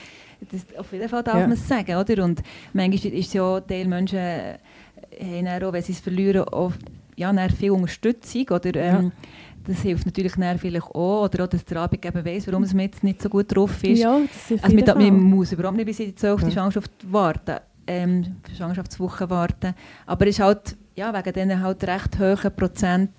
[0.50, 1.42] Das, auf jeden Fall darf Ja.
[1.46, 2.24] man es sagen, oder?
[2.24, 4.58] Und manchmal ist es ja, Teil Menschen äh,
[5.20, 6.72] haben auch, wenn sie es verlieren, auch,
[7.16, 8.74] ja, viel Unterstützung, oder?
[8.74, 9.12] Ähm,
[9.68, 13.02] Das hilft natürlich vielleicht auch, oder auch, dass der Arbeitgeber weiss, warum es mir jetzt
[13.02, 13.98] nicht so gut drauf ist.
[13.98, 16.42] Ja, das ist Also jeden man, muss überhaupt nicht bis in die 12.
[16.42, 16.50] Ja.
[16.52, 17.56] Schwangerschaft warten,
[17.88, 19.74] ähm, Schwangerschaftswoche warten.
[20.06, 23.10] Aber es ist halt, ja, wegen diesen halt recht hohen Prozent,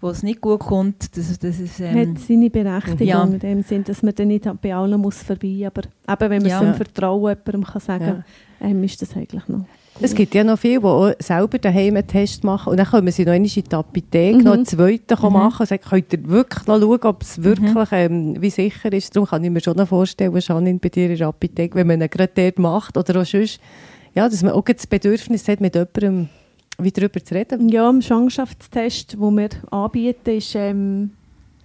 [0.00, 3.24] wo es nicht gut kommt, das, das ist, ähm, hat seine Berechtigung Ja.
[3.24, 6.50] in dem Sinn, dass man dann nicht bei allen muss vorbei aber eben, wenn man
[6.50, 6.58] Ja.
[6.60, 8.24] so im Vertrauen jemandem kann sagen
[8.60, 8.66] Ja.
[8.68, 9.64] ähm, ist das eigentlich noch
[10.00, 13.10] Es gibt ja noch viele, die auch selber daheim einen Test machen und dann können
[13.10, 14.44] sie noch einmal in die Apotheke Mhm.
[14.44, 15.32] noch einen zweiten Mhm.
[15.32, 19.16] machen und sagen, könnt ihr wirklich noch schauen, ob es wirklich ähm, wie sicher ist.
[19.16, 22.00] Darum kann ich mir schon noch vorstellen, Janine, bei dir in der Apotheke, wenn man
[22.02, 23.58] ihn gerade dort macht oder auch sonst,
[24.14, 26.28] ja, dass man auch das Bedürfnis hat, mit jemandem
[26.78, 27.68] wie darüber zu reden.
[27.68, 31.10] Ja, im Schwangerschaftstest, den wir anbieten, ist ähm,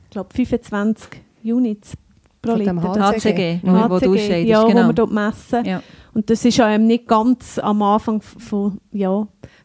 [0.05, 1.09] ich glaube 25
[1.43, 1.93] Units
[2.41, 2.75] pro Liter.
[2.81, 3.67] HCG, Mhm.
[3.67, 4.87] wo, wo du scheidest, ja, wo genau.
[4.87, 5.65] wir dort messen.
[5.65, 5.83] Ja.
[6.13, 9.09] Und das ist ähm, nicht ganz am Anfang von, ja,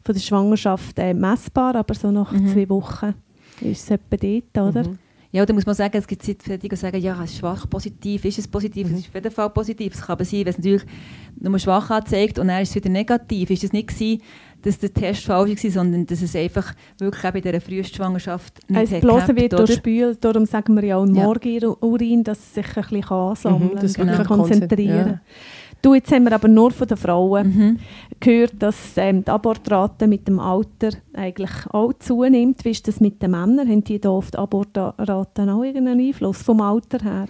[0.05, 2.49] von der Schwangerschaft äh, messbar, aber so nach Mhm.
[2.49, 3.15] zwei Wochen
[3.61, 4.89] ist es etwa dort, oder?
[4.89, 4.99] Mhm.
[5.33, 8.25] Ja, da muss man sagen, es gibt Leute, die sagen, ja, es ist schwach positiv,
[8.25, 9.93] ist es positiv, es ist auf jeden Fall positiv.
[9.95, 10.85] Es kann aber sein, wenn es natürlich
[11.41, 13.51] nur schwach anzeigt und dann ist es wieder negativ.
[13.51, 14.23] Ist es nicht gewesen,
[14.67, 18.83] dass der Test falsch war, sondern dass es einfach wirklich auch bei dieser Frühschwangerschaft nicht
[18.83, 19.65] Es hat bloß gehabt, wird oder?
[19.65, 21.23] durchspült, darum sagen wir ja auch im Ja.
[21.25, 24.23] Morgenurin, dass es sich ein bisschen ansammeln Mhm, kann, das genau.
[24.25, 25.07] konzentrieren.
[25.09, 25.21] ja.
[25.83, 27.79] Du, jetzt haben wir aber nur von den Frauen Mhm.
[28.19, 32.65] gehört, dass ähm, die Abortrate mit dem Alter eigentlich auch zunimmt.
[32.65, 33.69] Wie ist das mit den Männern?
[33.69, 37.27] Haben die da auf die Abortraten auch irgendeinen Einfluss vom Alter her?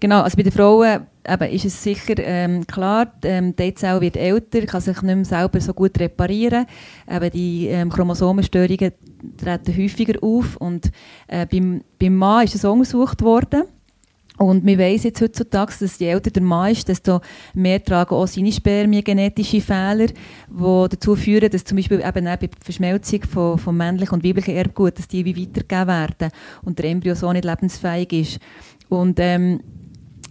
[0.00, 4.16] Genau, also bei den Frauen eben, ist es sicher ähm, klar, ähm, die Eizelle wird
[4.16, 6.66] älter, kann sich nicht mehr selber so gut reparieren.
[7.10, 8.92] Eben die ähm, Chromosomenstörungen
[9.36, 10.90] treten häufiger auf und
[11.28, 13.64] äh, beim, beim Mann ist es untersucht worden.
[14.38, 17.20] Und wir wissen jetzt heutzutage, dass je älter der Mann ist, desto
[17.54, 22.36] mehr tragen auch seine Spermien genetische Fehler, die dazu führen, dass zum Beispiel eben auch
[22.36, 26.30] bei der Verschmelzung von, von männlichen und weiblichen Erbgut, dass die wie weitergegeben werden
[26.62, 28.38] und der Embryo so nicht lebensfähig ist.
[28.90, 29.60] Und ähm,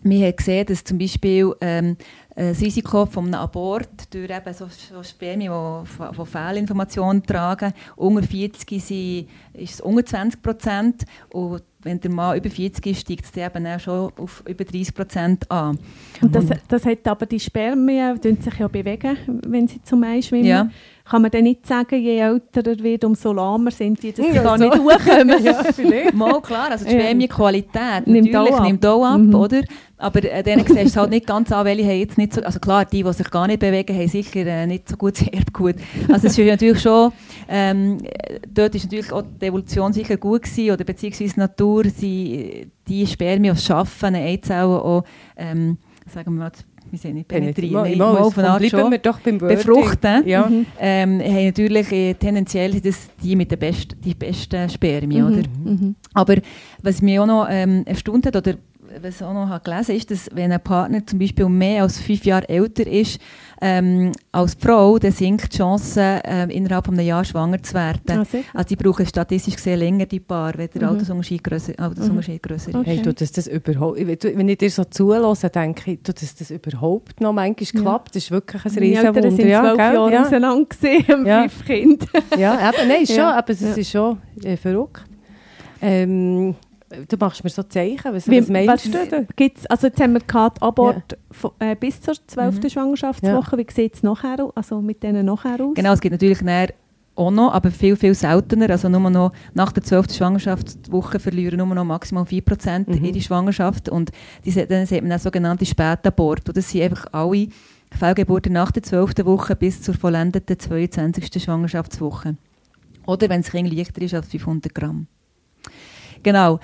[0.10, 4.54] wir haben gesehen, dass zum Beispiel ähm, äh, das Risiko von einem Abort durch eben
[4.54, 5.52] so, so Spermien,
[5.86, 12.12] die, die Fehlinformationen tragen, unter 40 sind, ist es unter 20 Prozent und wenn der
[12.12, 15.78] Mann über 40 ist, steigt es eben auch schon auf über 30 Prozent an.
[16.20, 19.18] Und das, das hat aber die Spermien, die sich ja bewegen,
[19.48, 20.46] wenn sie zum Ei schwimmen.
[20.46, 20.70] Ja.
[21.08, 24.34] Kann man dann nicht sagen, je älter er wird, umso lahmer sind die, dass sie
[24.34, 24.64] ja, gar so.
[24.64, 25.44] nicht hochkommen?
[25.44, 26.16] ja, vielleicht.
[26.16, 29.36] Mal klar, also die Spermienqualität nimmt natürlich auch ab, nimmt auch ab mhm.
[29.36, 29.62] oder?
[29.98, 32.60] Aber äh, denen siehst du halt nicht ganz an, welche haben jetzt nicht so, also
[32.60, 35.76] klar, die, die sich gar nicht bewegen, haben sicher äh, nicht so gutes Erbgut.
[36.08, 37.12] Also es ist natürlich schon,
[37.48, 37.98] ähm,
[38.50, 43.08] dort ist natürlich auch die Evolution sicher gut gewesen, oder beziehungsweise die Natur, sie, die
[43.08, 45.04] Spermien, die schaffen, eine Eizelle auch,
[45.38, 46.52] ähm, sagen wir mal,
[46.92, 48.92] wir sind nicht penetrieren, nein, mal, auf eine Art schon.
[48.92, 50.48] wir doch beim Befruchten, ja.
[50.48, 50.66] mhm.
[50.80, 55.34] ähm, haben natürlich äh, tendenziell das die mit den besten, die besten Spermien, mhm.
[55.34, 55.50] oder?
[55.64, 55.96] Mhm.
[56.14, 56.36] Aber
[56.82, 58.56] was mich auch noch ähm, erstaunt hat, oder
[59.02, 62.00] was ich auch noch gelesen habe, ist, dass wenn ein Partner zum Beispiel mehr als
[62.00, 63.20] fünf Jahre älter ist
[63.62, 68.02] ähm, als Frau, dann sinkt die Chance, ähm, innerhalb eines Jahres schwanger zu werden.
[68.10, 70.90] Ah, also die brauchen statistisch gesehen länger, die Paar, wenn der mhm.
[70.90, 72.48] Altersunterschied grösser, Altersunterschied mhm.
[72.48, 72.76] grösser ist.
[72.76, 72.90] Okay.
[72.90, 77.22] Hey, du, das, das überhaupt, wenn ich dir so zulasse, denke ich, dass das überhaupt
[77.22, 78.16] noch manchmal klappt.
[78.16, 79.24] Das ist wirklich ein Riesenwunder.
[79.24, 80.22] Wir sind zwölf ja, Jahre ja.
[80.24, 81.42] auseinander gesehen, ja.
[81.48, 82.08] fünf Kinder.
[82.38, 85.04] ja, eben, nein, schon, aber es ist schon äh, verrückt.
[85.82, 86.56] Ähm,
[87.08, 89.28] Du machst mir so Zeichen, was, Wie, was meinst was, du?
[89.36, 91.18] Gibt's, also jetzt haben wir gehabt, Abort
[91.60, 91.72] ja.
[91.72, 92.62] äh, bis zur 12.
[92.62, 92.70] Mhm.
[92.70, 93.58] Schwangerschaftswoche.
[93.58, 93.58] Ja.
[93.58, 95.76] Wie sieht es nachher also mit denen nachher aus?
[95.76, 96.74] Genau, es gibt natürlich nachher
[97.16, 98.70] auch noch, aber viel, viel seltener.
[98.70, 100.14] Also nur noch nach der 12.
[100.14, 103.06] Schwangerschaftswoche verlieren nur noch maximal 4% mhm.
[103.06, 103.90] ihre Schwangerschaft.
[103.90, 104.12] Und
[104.44, 106.48] diese, dann sieht man auch sogenannte Spätabort.
[106.48, 107.48] Und das sind einfach alle
[107.98, 109.26] Fehlgeburten nach der 12.
[109.26, 111.42] Woche bis zur vollendeten 22.
[111.42, 112.36] Schwangerschaftswoche.
[113.06, 115.08] Oder wenn das Kind leichter ist als 500 Gramm.
[116.26, 116.60] Genau.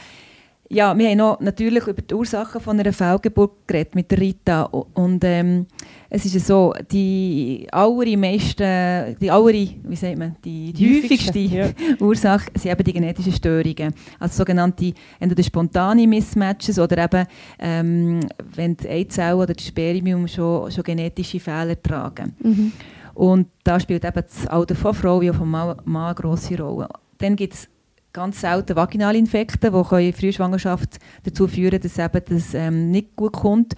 [0.70, 4.64] Ja, wir haben noch natürlich über die Ursachen von einer Fehlgeburt geredet mit der Rita.
[4.64, 5.68] Und ähm,
[6.10, 11.70] es ist so, die allermeisten, die aller, wie sagt man, die, die häufigste ja.
[12.00, 13.94] Ursache sind eben die genetischen Störungen.
[14.18, 17.28] Also sogenannte entweder spontane Mismatches oder eben,
[17.60, 18.22] ähm,
[18.56, 22.34] wenn die Eizellen oder das Spermium schon, schon genetische Fehler tragen.
[22.40, 22.72] Mhm.
[23.14, 26.58] Und da spielt eben das Alter von Frau wie auch von Mann, Mann eine grosse
[26.58, 26.88] Rolle.
[27.18, 27.68] Dann gibt es
[28.14, 33.76] ganz selten Vaginalinfekte, die in Frühschwangerschaft dazu führen, dass eben das ähm, nicht gut kommt.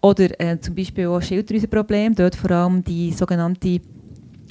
[0.00, 3.80] Oder äh, zum Beispiel auch Schilddrüsenprobleme, dort vor allem die sogenannte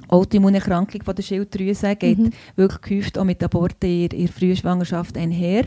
[0.07, 2.29] Autoimmunerkrankung von der Schilddrüse geht mhm.
[2.55, 5.65] wirklich gehäuft auch mit Aborten in der Frühschwangerschaft einher.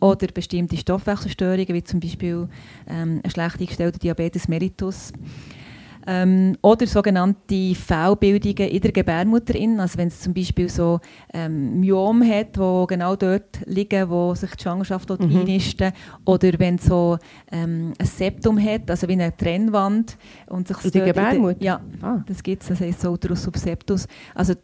[0.00, 2.48] Oder bestimmte Stoffwechselstörungen, wie zum Beispiel
[2.86, 5.12] ähm, ein schlecht eingestellter Diabetes mellitus.
[6.10, 9.54] Ähm, oder sogenannte Fehlbildungen in der Gebärmutter.
[9.78, 11.00] Also wenn es zum Beispiel so
[11.34, 15.40] ähm, Myom hat, wo genau dort liegen, wo sich die Schwangerschaft dort mhm.
[15.40, 15.92] einnisten.
[16.24, 17.18] Oder wenn es so
[17.52, 20.16] ähm, ein Septum hat, also wie eine Trennwand.
[20.46, 21.62] Und sich in der Gebärmutter?
[21.62, 22.22] ja, ah.
[22.26, 24.08] das gibt es, das heißt so Uterus subseptus.
[24.34, 24.54] Also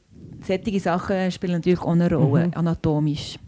[0.46, 2.54] solche Sachen spielen natürlich auch eine Rolle, mhm.
[2.54, 3.38] anatomisch.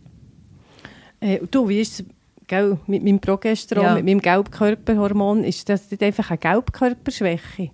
[1.19, 2.07] Äh, du, wie ist es
[2.47, 3.95] gell, mit meinem Progesteron, ja.
[3.95, 7.71] mit meinem Gelbkörperhormon, ist das nicht einfach eine Gelbkörperschwäche?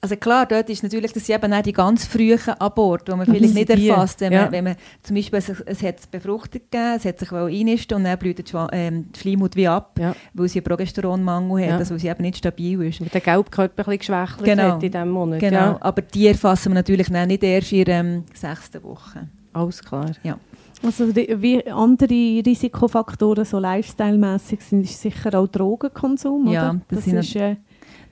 [0.00, 3.26] Also klar, dort ist natürlich, das sind eben auch die ganz frühen Aborte, die man
[3.26, 4.20] vielleicht nicht erfasst.
[4.20, 4.42] Wenn, ja.
[4.42, 8.04] man, wenn man zum Beispiel, es, es hat Befruchtung gegeben, es hat sich einnisten und
[8.04, 10.14] dann blüht die, ähm, die Schleimhaut wie ab, ja.
[10.34, 11.76] weil sie einen Progesteronmangel hat, ja.
[11.78, 13.00] also weil sie eben nicht stabil ist.
[13.00, 14.62] Weil der Gelbkörper ein bisschen geschwächelt genau.
[14.74, 15.40] hat in diesem Monat.
[15.40, 19.26] Genau, aber die erfassen wir natürlich nicht erst in der ähm, sechsten Woche.
[19.52, 20.12] Alles klar.
[20.22, 20.38] Ja.
[20.82, 26.80] Also wie andere Risikofaktoren so lifestyle-mässig sind, ist sicher auch Drogenkonsum, ja, oder?
[26.88, 27.56] Das, das sind ist, äh,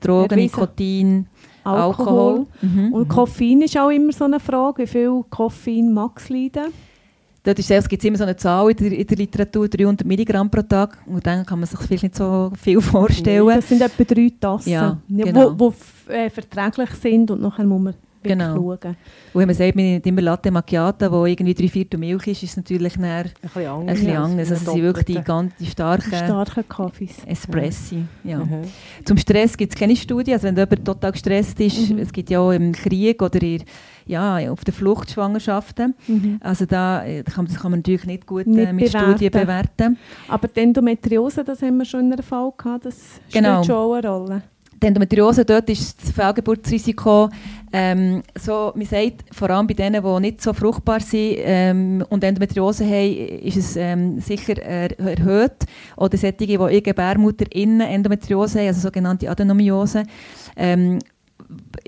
[0.01, 1.27] Drogen, Nikotin,
[1.63, 1.87] Alkohol.
[2.07, 2.47] Alkohol.
[2.63, 2.93] Mhm.
[2.93, 6.73] Und Koffein ist auch immer so eine Frage, wie viel Koffein Max leiden?
[7.47, 10.51] Dort ist es gibt immer so eine Zahl in der, in der, Literatur, 300 Milligramm
[10.51, 10.99] pro Tag.
[11.07, 13.47] Und dann kann man sich vielleicht nicht so viel vorstellen.
[13.47, 15.51] Das sind etwa drei Tassen, ja, genau.
[15.51, 17.95] die äh, verträglich sind und nachher muss man
[18.29, 18.55] genau.
[18.55, 18.97] schauen.
[19.33, 22.43] Und wenn man sagt, man nimmt immer Latte Macchiato, wo irgendwie drei Viertel Milch ist,
[22.43, 23.79] ist es natürlich ein bisschen anders.
[23.79, 24.51] Ein bisschen anders.
[24.51, 27.17] Also, es sind wirklich die, ganz, die starken, starken Kaffees.
[27.27, 28.05] Espressi.
[28.25, 28.39] Ja.
[28.39, 28.63] Mhm.
[29.05, 30.33] Zum Stress gibt es keine Studie.
[30.33, 31.99] Also wenn jemand total gestresst ist, mhm.
[31.99, 33.63] es gibt ja auch im Krieg oder in,
[34.07, 35.95] ja, auf der Flucht Schwangerschaften.
[36.07, 36.39] Mhm.
[36.41, 39.11] Also da äh, kann, das kann man natürlich nicht gut nicht äh, mit bewerten.
[39.11, 39.99] Studien bewerten.
[40.29, 43.63] Aber die Endometriose, das haben wir schon in der Fall gehabt, das genau.
[43.63, 44.43] spielt schon eine Rolle.
[44.83, 47.31] Die Endometriose, dort ist das Fehlgeburtsrisiko,
[47.73, 52.23] ähm, so, man sagt, vor allem bei denen, die nicht so fruchtbar sind ähm, und
[52.23, 55.65] Endometriose haben, ist es ähm, sicher er erhöht.
[55.97, 60.05] Oder solche, die ihre Gebärmutter innen Endometriose haben, also sogenannte Adenomiose.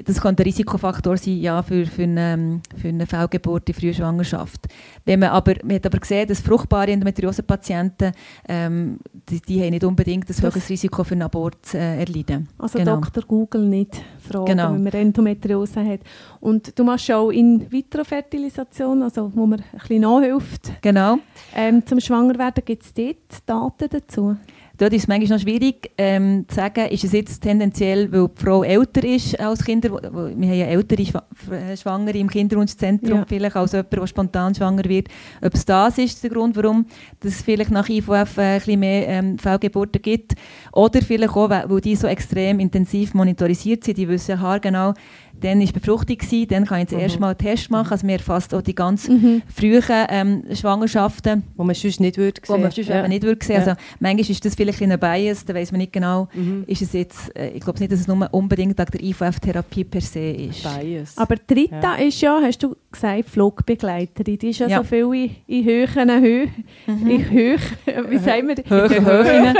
[0.04, 4.66] Das könnte ein Risikofaktor sein ja, für, für, eine, für eine Fehlgeburt in früher Schwangerschaft.
[5.04, 8.12] Wenn man, aber, man hat aber gesehen, dass fruchtbare Endometriose-Patienten
[8.48, 8.98] ähm,
[9.28, 12.48] die, die haben nicht unbedingt ein höheres Risiko für einen Abort äh, erleiden.
[12.58, 13.00] Also genau.
[13.00, 13.24] Dr.
[13.24, 14.72] Google nicht fragen, genau.
[14.72, 16.00] wenn man Endometriose hat.
[16.40, 20.72] Und du machst auch In-vitro-Fertilisation, also wo man ein bisschen nachhilft.
[20.82, 21.18] Genau.
[21.54, 24.36] Ähm, zum Schwangerwerden gibt es dort Daten dazu?
[24.78, 28.44] Dort ist es manchmal noch schwierig ähm, zu sagen, ist es jetzt tendenziell, weil die
[28.44, 33.24] Frau älter ist als Kinder, wir haben ja ältere äh, Schwangere im Kinderwunschzentrum, ja.
[33.26, 35.08] vielleicht als jemand, der spontan schwanger wird,
[35.42, 36.86] ob es das ist der Grund, warum
[37.24, 40.34] es vielleicht nach IVF äh, ein bisschen mehr ähm, Fehlgeburten gibt,
[40.72, 44.94] oder vielleicht auch, weil die so extrem intensiv monitorisiert sind, die wissen haargenau,
[45.40, 47.20] dann war Befruchtung, gewesen, dann kann ich das mhm.
[47.20, 47.92] Mal einen Test machen.
[47.92, 49.42] Also wir erfassen auch die ganz mhm.
[49.54, 51.44] frühen ähm, Schwangerschaften.
[51.56, 52.54] Wo man sonst nicht würde sehen.
[52.54, 53.06] Wo man sonst ja.
[53.06, 53.56] nicht würde sehen.
[53.56, 53.60] Ja.
[53.60, 56.64] Also manchmal ist das vielleicht ein Bias, da weiß man nicht genau, mhm.
[56.66, 60.00] ist es jetzt, äh, ich glaube nicht, dass es nur unbedingt wegen der IVF-Therapie per
[60.00, 60.62] se ist.
[60.62, 61.16] Bias.
[61.16, 62.04] Aber Rita ja.
[62.04, 64.38] ist ja, hast du gesagt, Flugbegleiterin.
[64.38, 64.78] Die ist ja, ja.
[64.78, 66.64] so viel in, in höheren Höhen.
[66.86, 67.10] Mhm.
[67.10, 67.60] In Höch,
[68.08, 68.56] wie sagen wir?
[68.68, 69.56] Höhen, Höhen.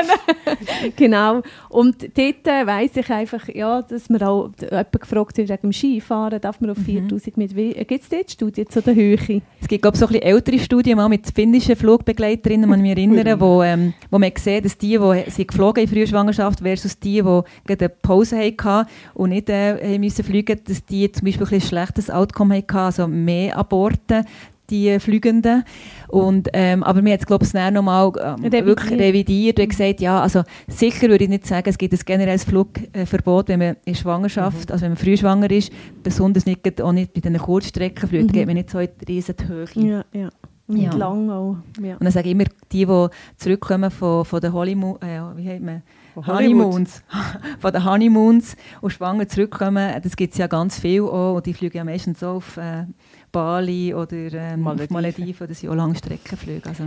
[0.97, 1.43] genau.
[1.69, 5.73] Und dort äh, weiss ich einfach, ja, dass man auch jemand gefragt wird wegen dem
[5.73, 7.43] Skifahren, darf man auf 4000 mhm.
[7.43, 9.43] mit Gibt es dort Studien zu der Höhe?
[9.61, 13.41] Es gibt, glaube ich, so ein bisschen ältere Studien mit finnischen Flugbegleiterinnen, man mich erinnern,
[13.41, 17.17] wo, ähm, wo man sieht, dass die, die sie geflogen in früher Schwangerschaft versus die,
[17.17, 17.45] die gerade
[17.79, 22.57] eine Pause hatten und nicht äh, müssen fliegen, dass die zum Beispiel ein schlechtes Outcome
[22.57, 24.25] hatten, also mehr Aborte
[24.71, 25.65] die Flügenden.
[26.09, 30.01] Und, ähm, aber wir haben es, glaube ich, noch mal ähm, wirklich revidiert und gesagt,
[30.01, 33.95] ja, also sicher würde ich nicht sagen, es gibt ein generelles Flugverbot, wenn man in
[33.95, 34.73] Schwangerschaft, mhm.
[34.73, 35.73] also wenn man früh schwanger ist,
[36.03, 38.33] besonders nicht, auch nicht bei den Kurzstreckenflügen, mhm.
[38.33, 39.67] geht man nicht so in die riesen Höhe.
[39.75, 40.29] Ja, ja.
[40.67, 40.93] Und ja.
[40.93, 41.57] lang auch.
[41.83, 41.95] Ja.
[41.95, 43.07] Und dann sage ich immer, die, die
[43.39, 45.83] zurückkommen von, von den Honeymoon, äh, wie heißt man?
[46.15, 47.03] Honeymoons.
[47.59, 51.37] von den Honeymoons und schwanger zurückkommen, das gibt es ja ganz viel auch.
[51.37, 52.85] Und die fliegen ja meistens so auf äh,
[53.33, 54.95] Bali oder ähm, Malediven.
[54.95, 56.69] Malediven oder sind auch Langstreckenflüge.
[56.69, 56.85] Also.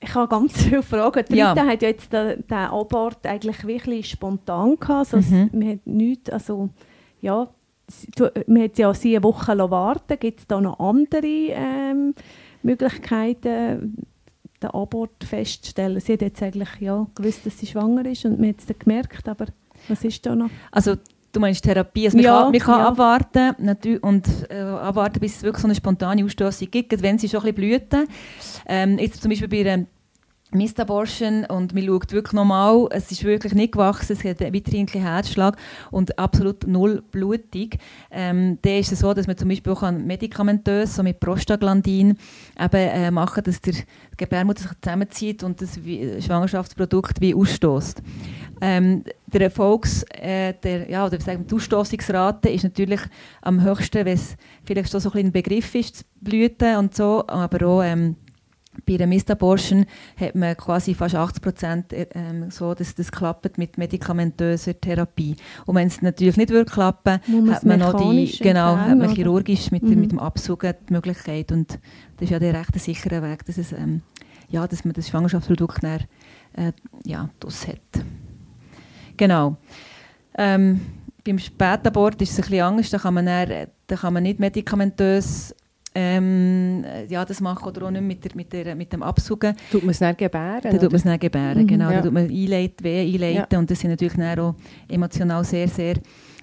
[0.00, 1.24] Ich habe ganz viele Fragen.
[1.30, 1.56] Die ja.
[1.56, 5.14] hat ja jetzt den, den Abort eigentlich wirklich spontan gehabt.
[5.14, 5.50] Also mhm.
[5.52, 6.68] Man hat nichts, also
[7.20, 7.48] ja,
[8.46, 12.14] man hat ja sie eine Woche warten Gibt es da noch andere ähm,
[12.62, 14.04] Möglichkeiten,
[14.62, 16.00] den Abort festzustellen?
[16.00, 18.78] Sie hat jetzt eigentlich ja, gewusst, dass sie schwanger ist und man hat es dann
[18.78, 19.46] gemerkt, aber
[19.88, 20.50] was ist da noch?
[20.72, 20.96] Also
[21.36, 22.06] Du meinst Therapie.
[22.06, 22.88] Also man ja, kann, man kann ja.
[22.88, 27.40] abwarten und äh, abwarten, bis es wirklich so eine spontane Ausstoßung gibt, wenn sie schon
[27.44, 28.08] ein bisschen blüten.
[28.66, 29.84] Ähm, jetzt zum Beispiel bei einer
[30.56, 35.04] Mistabortion und man schaut wirklich normal, es ist wirklich nicht gewachsen, es hat weiterhin einen
[35.04, 35.56] Herzschlag
[35.90, 37.70] und absolut null Blutung.
[38.10, 42.16] Ähm, dann ist es so, dass man zum Beispiel auch medikamentös, so mit Prostaglandin,
[42.58, 43.74] eben, äh, machen dass der
[44.16, 45.78] Gebärmutter sich zusammenzieht und das
[46.24, 48.02] Schwangerschaftsprodukt wie ausstößt.
[48.60, 53.00] Ähm, der Erfolgs, äh, der, ja, oder sagen, die Ausstoßungsrate ist natürlich
[53.42, 57.66] am höchsten, wenn es vielleicht so, so ein, ein Begriff ist, Blüten und so, aber
[57.66, 58.16] auch ähm,
[58.84, 59.86] bei der Mistabortion
[60.18, 65.36] hat man quasi fast 80 Prozent äh, ähm, so, dass das klappt mit medikamentöser Therapie.
[65.64, 67.20] Und wenn es natürlich nicht würde klappen,
[67.50, 70.00] hat man noch die, genau, hat man chirurgisch mit, mhm.
[70.00, 71.78] mit dem Absuchen die Möglichkeit und
[72.16, 74.02] das ist ja der recht sichere Weg, dass, es, ähm,
[74.48, 76.00] ja, dass man das Schwangerschaftsprodukt dann,
[76.54, 76.72] äh,
[77.04, 78.04] ja, das hat.
[79.16, 79.56] Genau.
[80.36, 80.80] Ähm,
[81.24, 84.38] beim Spätabort ist es ein bisschen anders, da kann man, dann, da kann man nicht
[84.38, 85.54] medikamentös
[85.98, 89.54] ähm, ja, das machen oder auch nicht mit, der, mit, der, mit dem Absuchen.
[89.72, 90.60] Tut man es dann gebären?
[90.62, 91.84] Dann tut man es dann gebären, mhm, genau.
[91.88, 91.94] Ja.
[91.94, 93.58] Dann tut man einleiten, Wehen einleiten ja.
[93.58, 94.54] und das sind natürlich dann auch
[94.88, 95.94] emotional sehr, sehr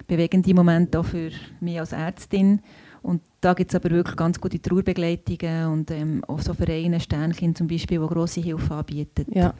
[0.08, 1.30] bewegende Momente auch für
[1.60, 2.60] mich als Ärztin.
[3.02, 7.54] Und da gibt es aber wirklich ganz gute Trauerbegleitungen und ähm, auch so Vereine, Sternchen
[7.54, 9.26] zum Beispiel, die grosse Hilfe anbieten.
[9.30, 9.54] Ja.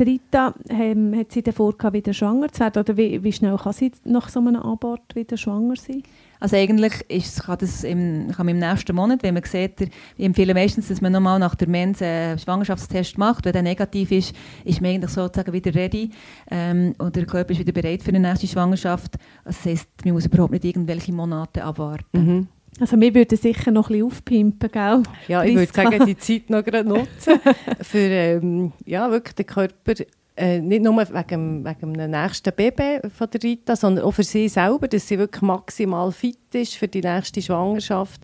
[0.00, 2.80] Rita, ähm, hat sie davor wieder schwanger zu werden?
[2.80, 6.02] Oder wie, wie schnell kann sie nach so einem Abort wieder schwanger sein?
[6.40, 10.54] Also eigentlich ist, kann das im, kann im nächsten Monat, wenn man sieht, ich empfehle
[10.54, 13.44] meistens, dass man nochmal nach der Mens einen Schwangerschaftstest macht.
[13.44, 14.34] Wenn der negativ ist,
[14.64, 16.10] ist man eigentlich sozusagen wieder ready
[16.50, 19.16] ähm, und der Körper ist wieder bereit für eine nächste Schwangerschaft.
[19.44, 22.04] Also das heisst, man muss überhaupt nicht irgendwelche Monate abwarten.
[22.12, 22.48] Mhm.
[22.80, 25.02] Also wir würden sicher noch ein bisschen aufpimpen, gell?
[25.26, 27.40] Ja, ich würde sagen, die Zeit noch gerade nutzen,
[27.80, 29.94] für ähm, ja, wirklich den Körper
[30.38, 34.48] äh, nicht nur wegen, wegen dem nächsten Baby von der Rita, sondern auch für sie
[34.48, 38.20] selber, dass sie wirklich maximal fit ist für die nächste Schwangerschaft.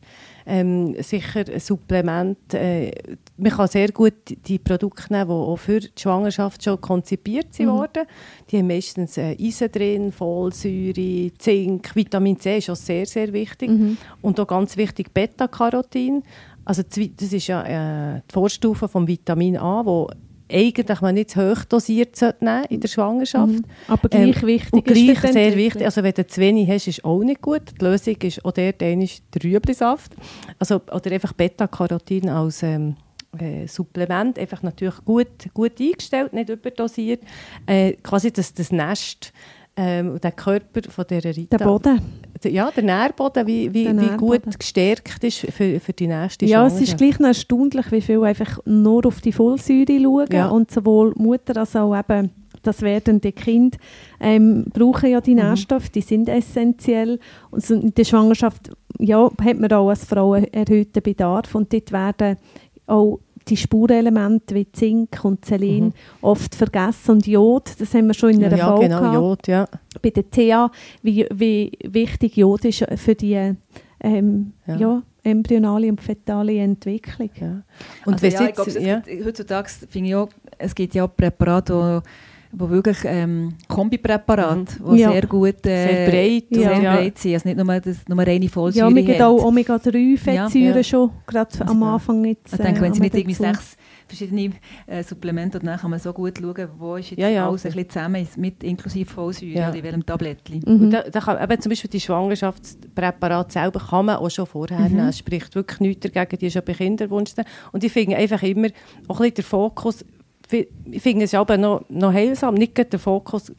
[0.46, 2.54] Ähm, sicher ein Supplement.
[2.54, 2.92] Äh,
[3.36, 4.12] man kann sehr gut
[4.46, 7.68] die Produkte nehmen, die auch für die Schwangerschaft schon konzipiert mhm.
[7.68, 8.04] wurden.
[8.50, 13.70] Die haben meistens äh, Eisen drin, Folsäure, Zink, Vitamin C ist auch sehr, sehr wichtig.
[13.70, 13.96] Mhm.
[14.20, 16.22] Und auch ganz wichtig Beta-Carotin.
[16.66, 20.08] Also das ist ja äh, die Vorstufe vom Vitamin A, wo
[20.54, 23.52] eigentlich man nicht zu hoch dosiert nehmen in der Schwangerschaft.
[23.52, 23.64] Mhm.
[23.88, 25.84] Aber gleich ähm, wichtig und gleich ist sehr wichtig.
[25.84, 27.62] Also wenn du zu wenig hast, ist auch nicht gut.
[27.80, 30.14] Die Lösung ist auch ist der Rüeblisaft.
[30.58, 32.96] Also, oder einfach Beta-Carotin als ähm,
[33.38, 37.22] äh, Supplement, einfach natürlich gut, gut eingestellt, nicht überdosiert.
[37.66, 39.32] Äh, quasi das, das Nest
[39.76, 41.56] ähm, der Körper von dieser Rita.
[41.56, 42.00] Der Boden.
[42.44, 46.80] Ja, der Nährboden, wie, wie, wie gut gestärkt ist für, für die nächste Ja, es
[46.80, 50.48] ist gleich noch erstaunlich, wie viel einfach nur auf die Vollsäure schauen ja.
[50.48, 52.30] und sowohl Mutter als auch eben
[52.62, 53.76] das werdende Kind
[54.20, 55.42] ähm, brauchen ja die mhm.
[55.42, 57.18] Nährstoffe, die sind essentiell.
[57.50, 61.92] Und in der Schwangerschaft ja, hat man auch als Frau einen erhöhten Bedarf und dort
[61.92, 62.36] werden
[62.86, 65.92] auch die Spurenelemente wie Zink und Selen mhm.
[66.22, 69.14] oft vergessen und Jod, das haben wir schon in einer ja, Folge genau, gehabt.
[69.14, 69.68] Jod, ja.
[70.02, 70.72] Bei der TH,
[71.02, 73.54] wie, wie wichtig Jod ist für die
[74.00, 74.76] ähm, ja.
[74.76, 75.02] ja.
[75.22, 77.30] embryonale und fetale Entwicklung.
[77.40, 77.62] Ja.
[78.04, 79.02] Und also, ja, jetzt, ja.
[79.24, 80.28] heutzutage finde ich auch,
[80.58, 82.02] es gibt ja Präparate,
[82.56, 84.94] wo wirklich ähm, Kombipräparate, mhm.
[84.94, 85.12] die ja.
[85.12, 86.96] sehr gut, äh, sehr breit, sehr ja.
[86.96, 90.82] breit sind, also nicht nur, das, nur reine Vollsäure Ja, wir haben auch Omega-3-Fettsäuren ja.
[90.82, 92.52] schon, gerade am Anfang jetzt.
[92.52, 93.76] Ich denke, wenn Sie nicht irgendwie sechs
[94.06, 94.52] verschiedene
[94.86, 97.48] äh, Supplemente und dann kann man so gut schauen, wo ist jetzt ja, ja.
[97.48, 99.68] alles ein bisschen zusammen, mit inklusive Vollsäure ja.
[99.68, 100.62] oder in welchem Tablettchen.
[100.66, 100.90] Mhm.
[100.90, 104.96] Da, da kann, eben zum Beispiel die Schwangerschaftspräparate selber kann man auch schon vorher mhm.
[104.96, 105.08] nehmen.
[105.08, 107.32] Es spricht wirklich nichts dagegen, die schon bei Kinderwunsch
[107.72, 108.68] Und ich finde einfach immer
[109.08, 110.04] auch ein bisschen der Fokus
[110.52, 113.52] ich finde es aber noch, noch heilsam, nicht den Fokus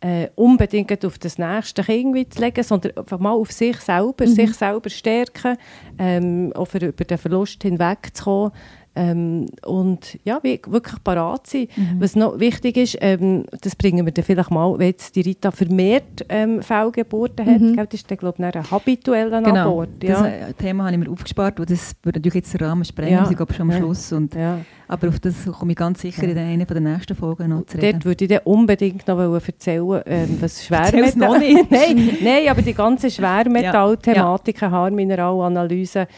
[0.00, 4.30] äh, unbedingt auf das nächste Kind zu legen, sondern einfach mal auf sich selber, mhm.
[4.30, 5.56] sich selber stärken,
[5.98, 8.52] ähm, auch für, über den Verlust hinwegzukommen.
[8.98, 11.68] Ähm, und ja, wirklich parat sein.
[11.76, 12.00] Mhm.
[12.00, 15.52] Was noch wichtig ist, ähm, das bringen wir dann vielleicht mal, wenn jetzt die Rita
[15.52, 17.76] vermehrt ähm, Fehlgeburten hat, mhm.
[17.76, 19.70] das ist dann, glaube ich, ein habitueller genau.
[19.70, 20.02] Abort.
[20.02, 20.22] Ja.
[20.22, 23.12] Das äh, Thema habe ich mir aufgespart, weil das würde natürlich jetzt den Rahmen sprengen,
[23.12, 23.30] ja.
[23.30, 24.12] ich schon am Schluss.
[24.12, 24.58] Und, ja.
[24.88, 28.00] Aber auf das komme ich ganz sicher in einer der nächsten Folgen noch zu reden.
[28.00, 31.16] Dort würde ich dann unbedingt noch erzählen, ähm, was Schwermetall...
[31.16, 31.70] noch nicht.
[31.70, 34.70] nein, nein, aber die ganze Schwermetall-Thematik, ja.
[34.70, 36.08] Haarmineralanalyse,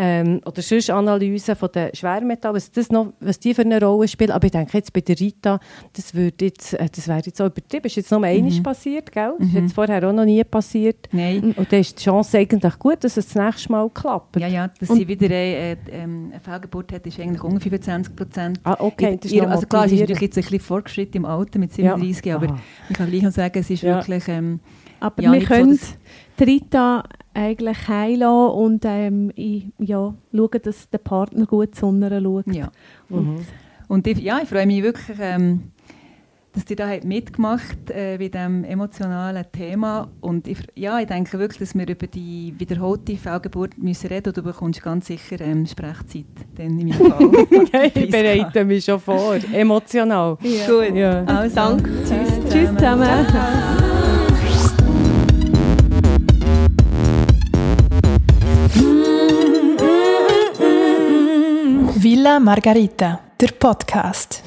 [0.00, 4.06] ähm, oder sonst Analysen von den Schwermetallen, was, das noch, was die für eine Rolle
[4.06, 4.30] spielen.
[4.30, 5.58] Aber ich denke jetzt bei der Rita,
[5.92, 7.82] das, jetzt, äh, das wäre jetzt auch übertrieben.
[7.82, 8.62] Das ist jetzt noch einmal mhm.
[8.62, 9.34] passiert, gell?
[9.36, 9.62] Das ist mhm.
[9.62, 11.08] jetzt vorher auch noch nie passiert.
[11.10, 11.52] Nein.
[11.56, 14.36] Und dann ist die Chance eigentlich gut, dass es das nächste Mal klappt.
[14.38, 17.72] Ja, ja, dass Und sie wieder eine, äh, ähm, eine Fehlgeburt hat, ist eigentlich ungefähr
[17.72, 18.60] 25 Prozent.
[18.62, 21.24] Ah, okay, das ist ihr, Also klar, sie ist natürlich jetzt ein bisschen fortgeschritten im
[21.24, 22.36] Alter mit 37, ja.
[22.36, 22.58] aber Aha.
[22.88, 23.96] ich kann gleich noch sagen, es ist ja.
[23.96, 24.28] wirklich...
[24.28, 24.60] Ähm,
[25.00, 25.86] aber ja, wir können so,
[26.38, 27.04] die Rita
[27.38, 32.54] eigentlich heilen und ähm, ich, ja, schauen, dass der Partner gut zu schaut.
[32.54, 32.70] Ja.
[33.08, 33.46] Und, mhm.
[33.86, 35.70] und ich, ja, ich freue mich wirklich, ähm,
[36.52, 40.08] dass ihr da mitgemacht äh, bei diesem emotionalen Thema.
[40.20, 44.36] Und ich, ja, ich denke wirklich, dass wir über die wiederholte Fehlgeburt müssen reden und
[44.36, 46.26] du bekommst ganz sicher ähm, Sprechzeit.
[46.56, 47.90] Dann in meinem Fall.
[47.94, 49.36] ich bereite mich schon vor.
[49.52, 50.36] Emotional.
[50.42, 50.66] Ja.
[50.66, 50.96] Gut.
[50.96, 51.24] Ja.
[51.24, 51.90] Also, Danke.
[52.02, 53.26] Tschüss, Tschüss zusammen.
[53.26, 53.97] zusammen.
[62.18, 64.42] Villa Margarita, der Podcast.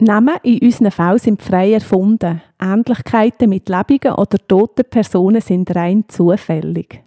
[0.00, 2.42] Namen in unseren Fällen sind frei erfunden.
[2.60, 7.00] Ähnlichkeiten mit lebenden oder toten Personen sind rein zufällig.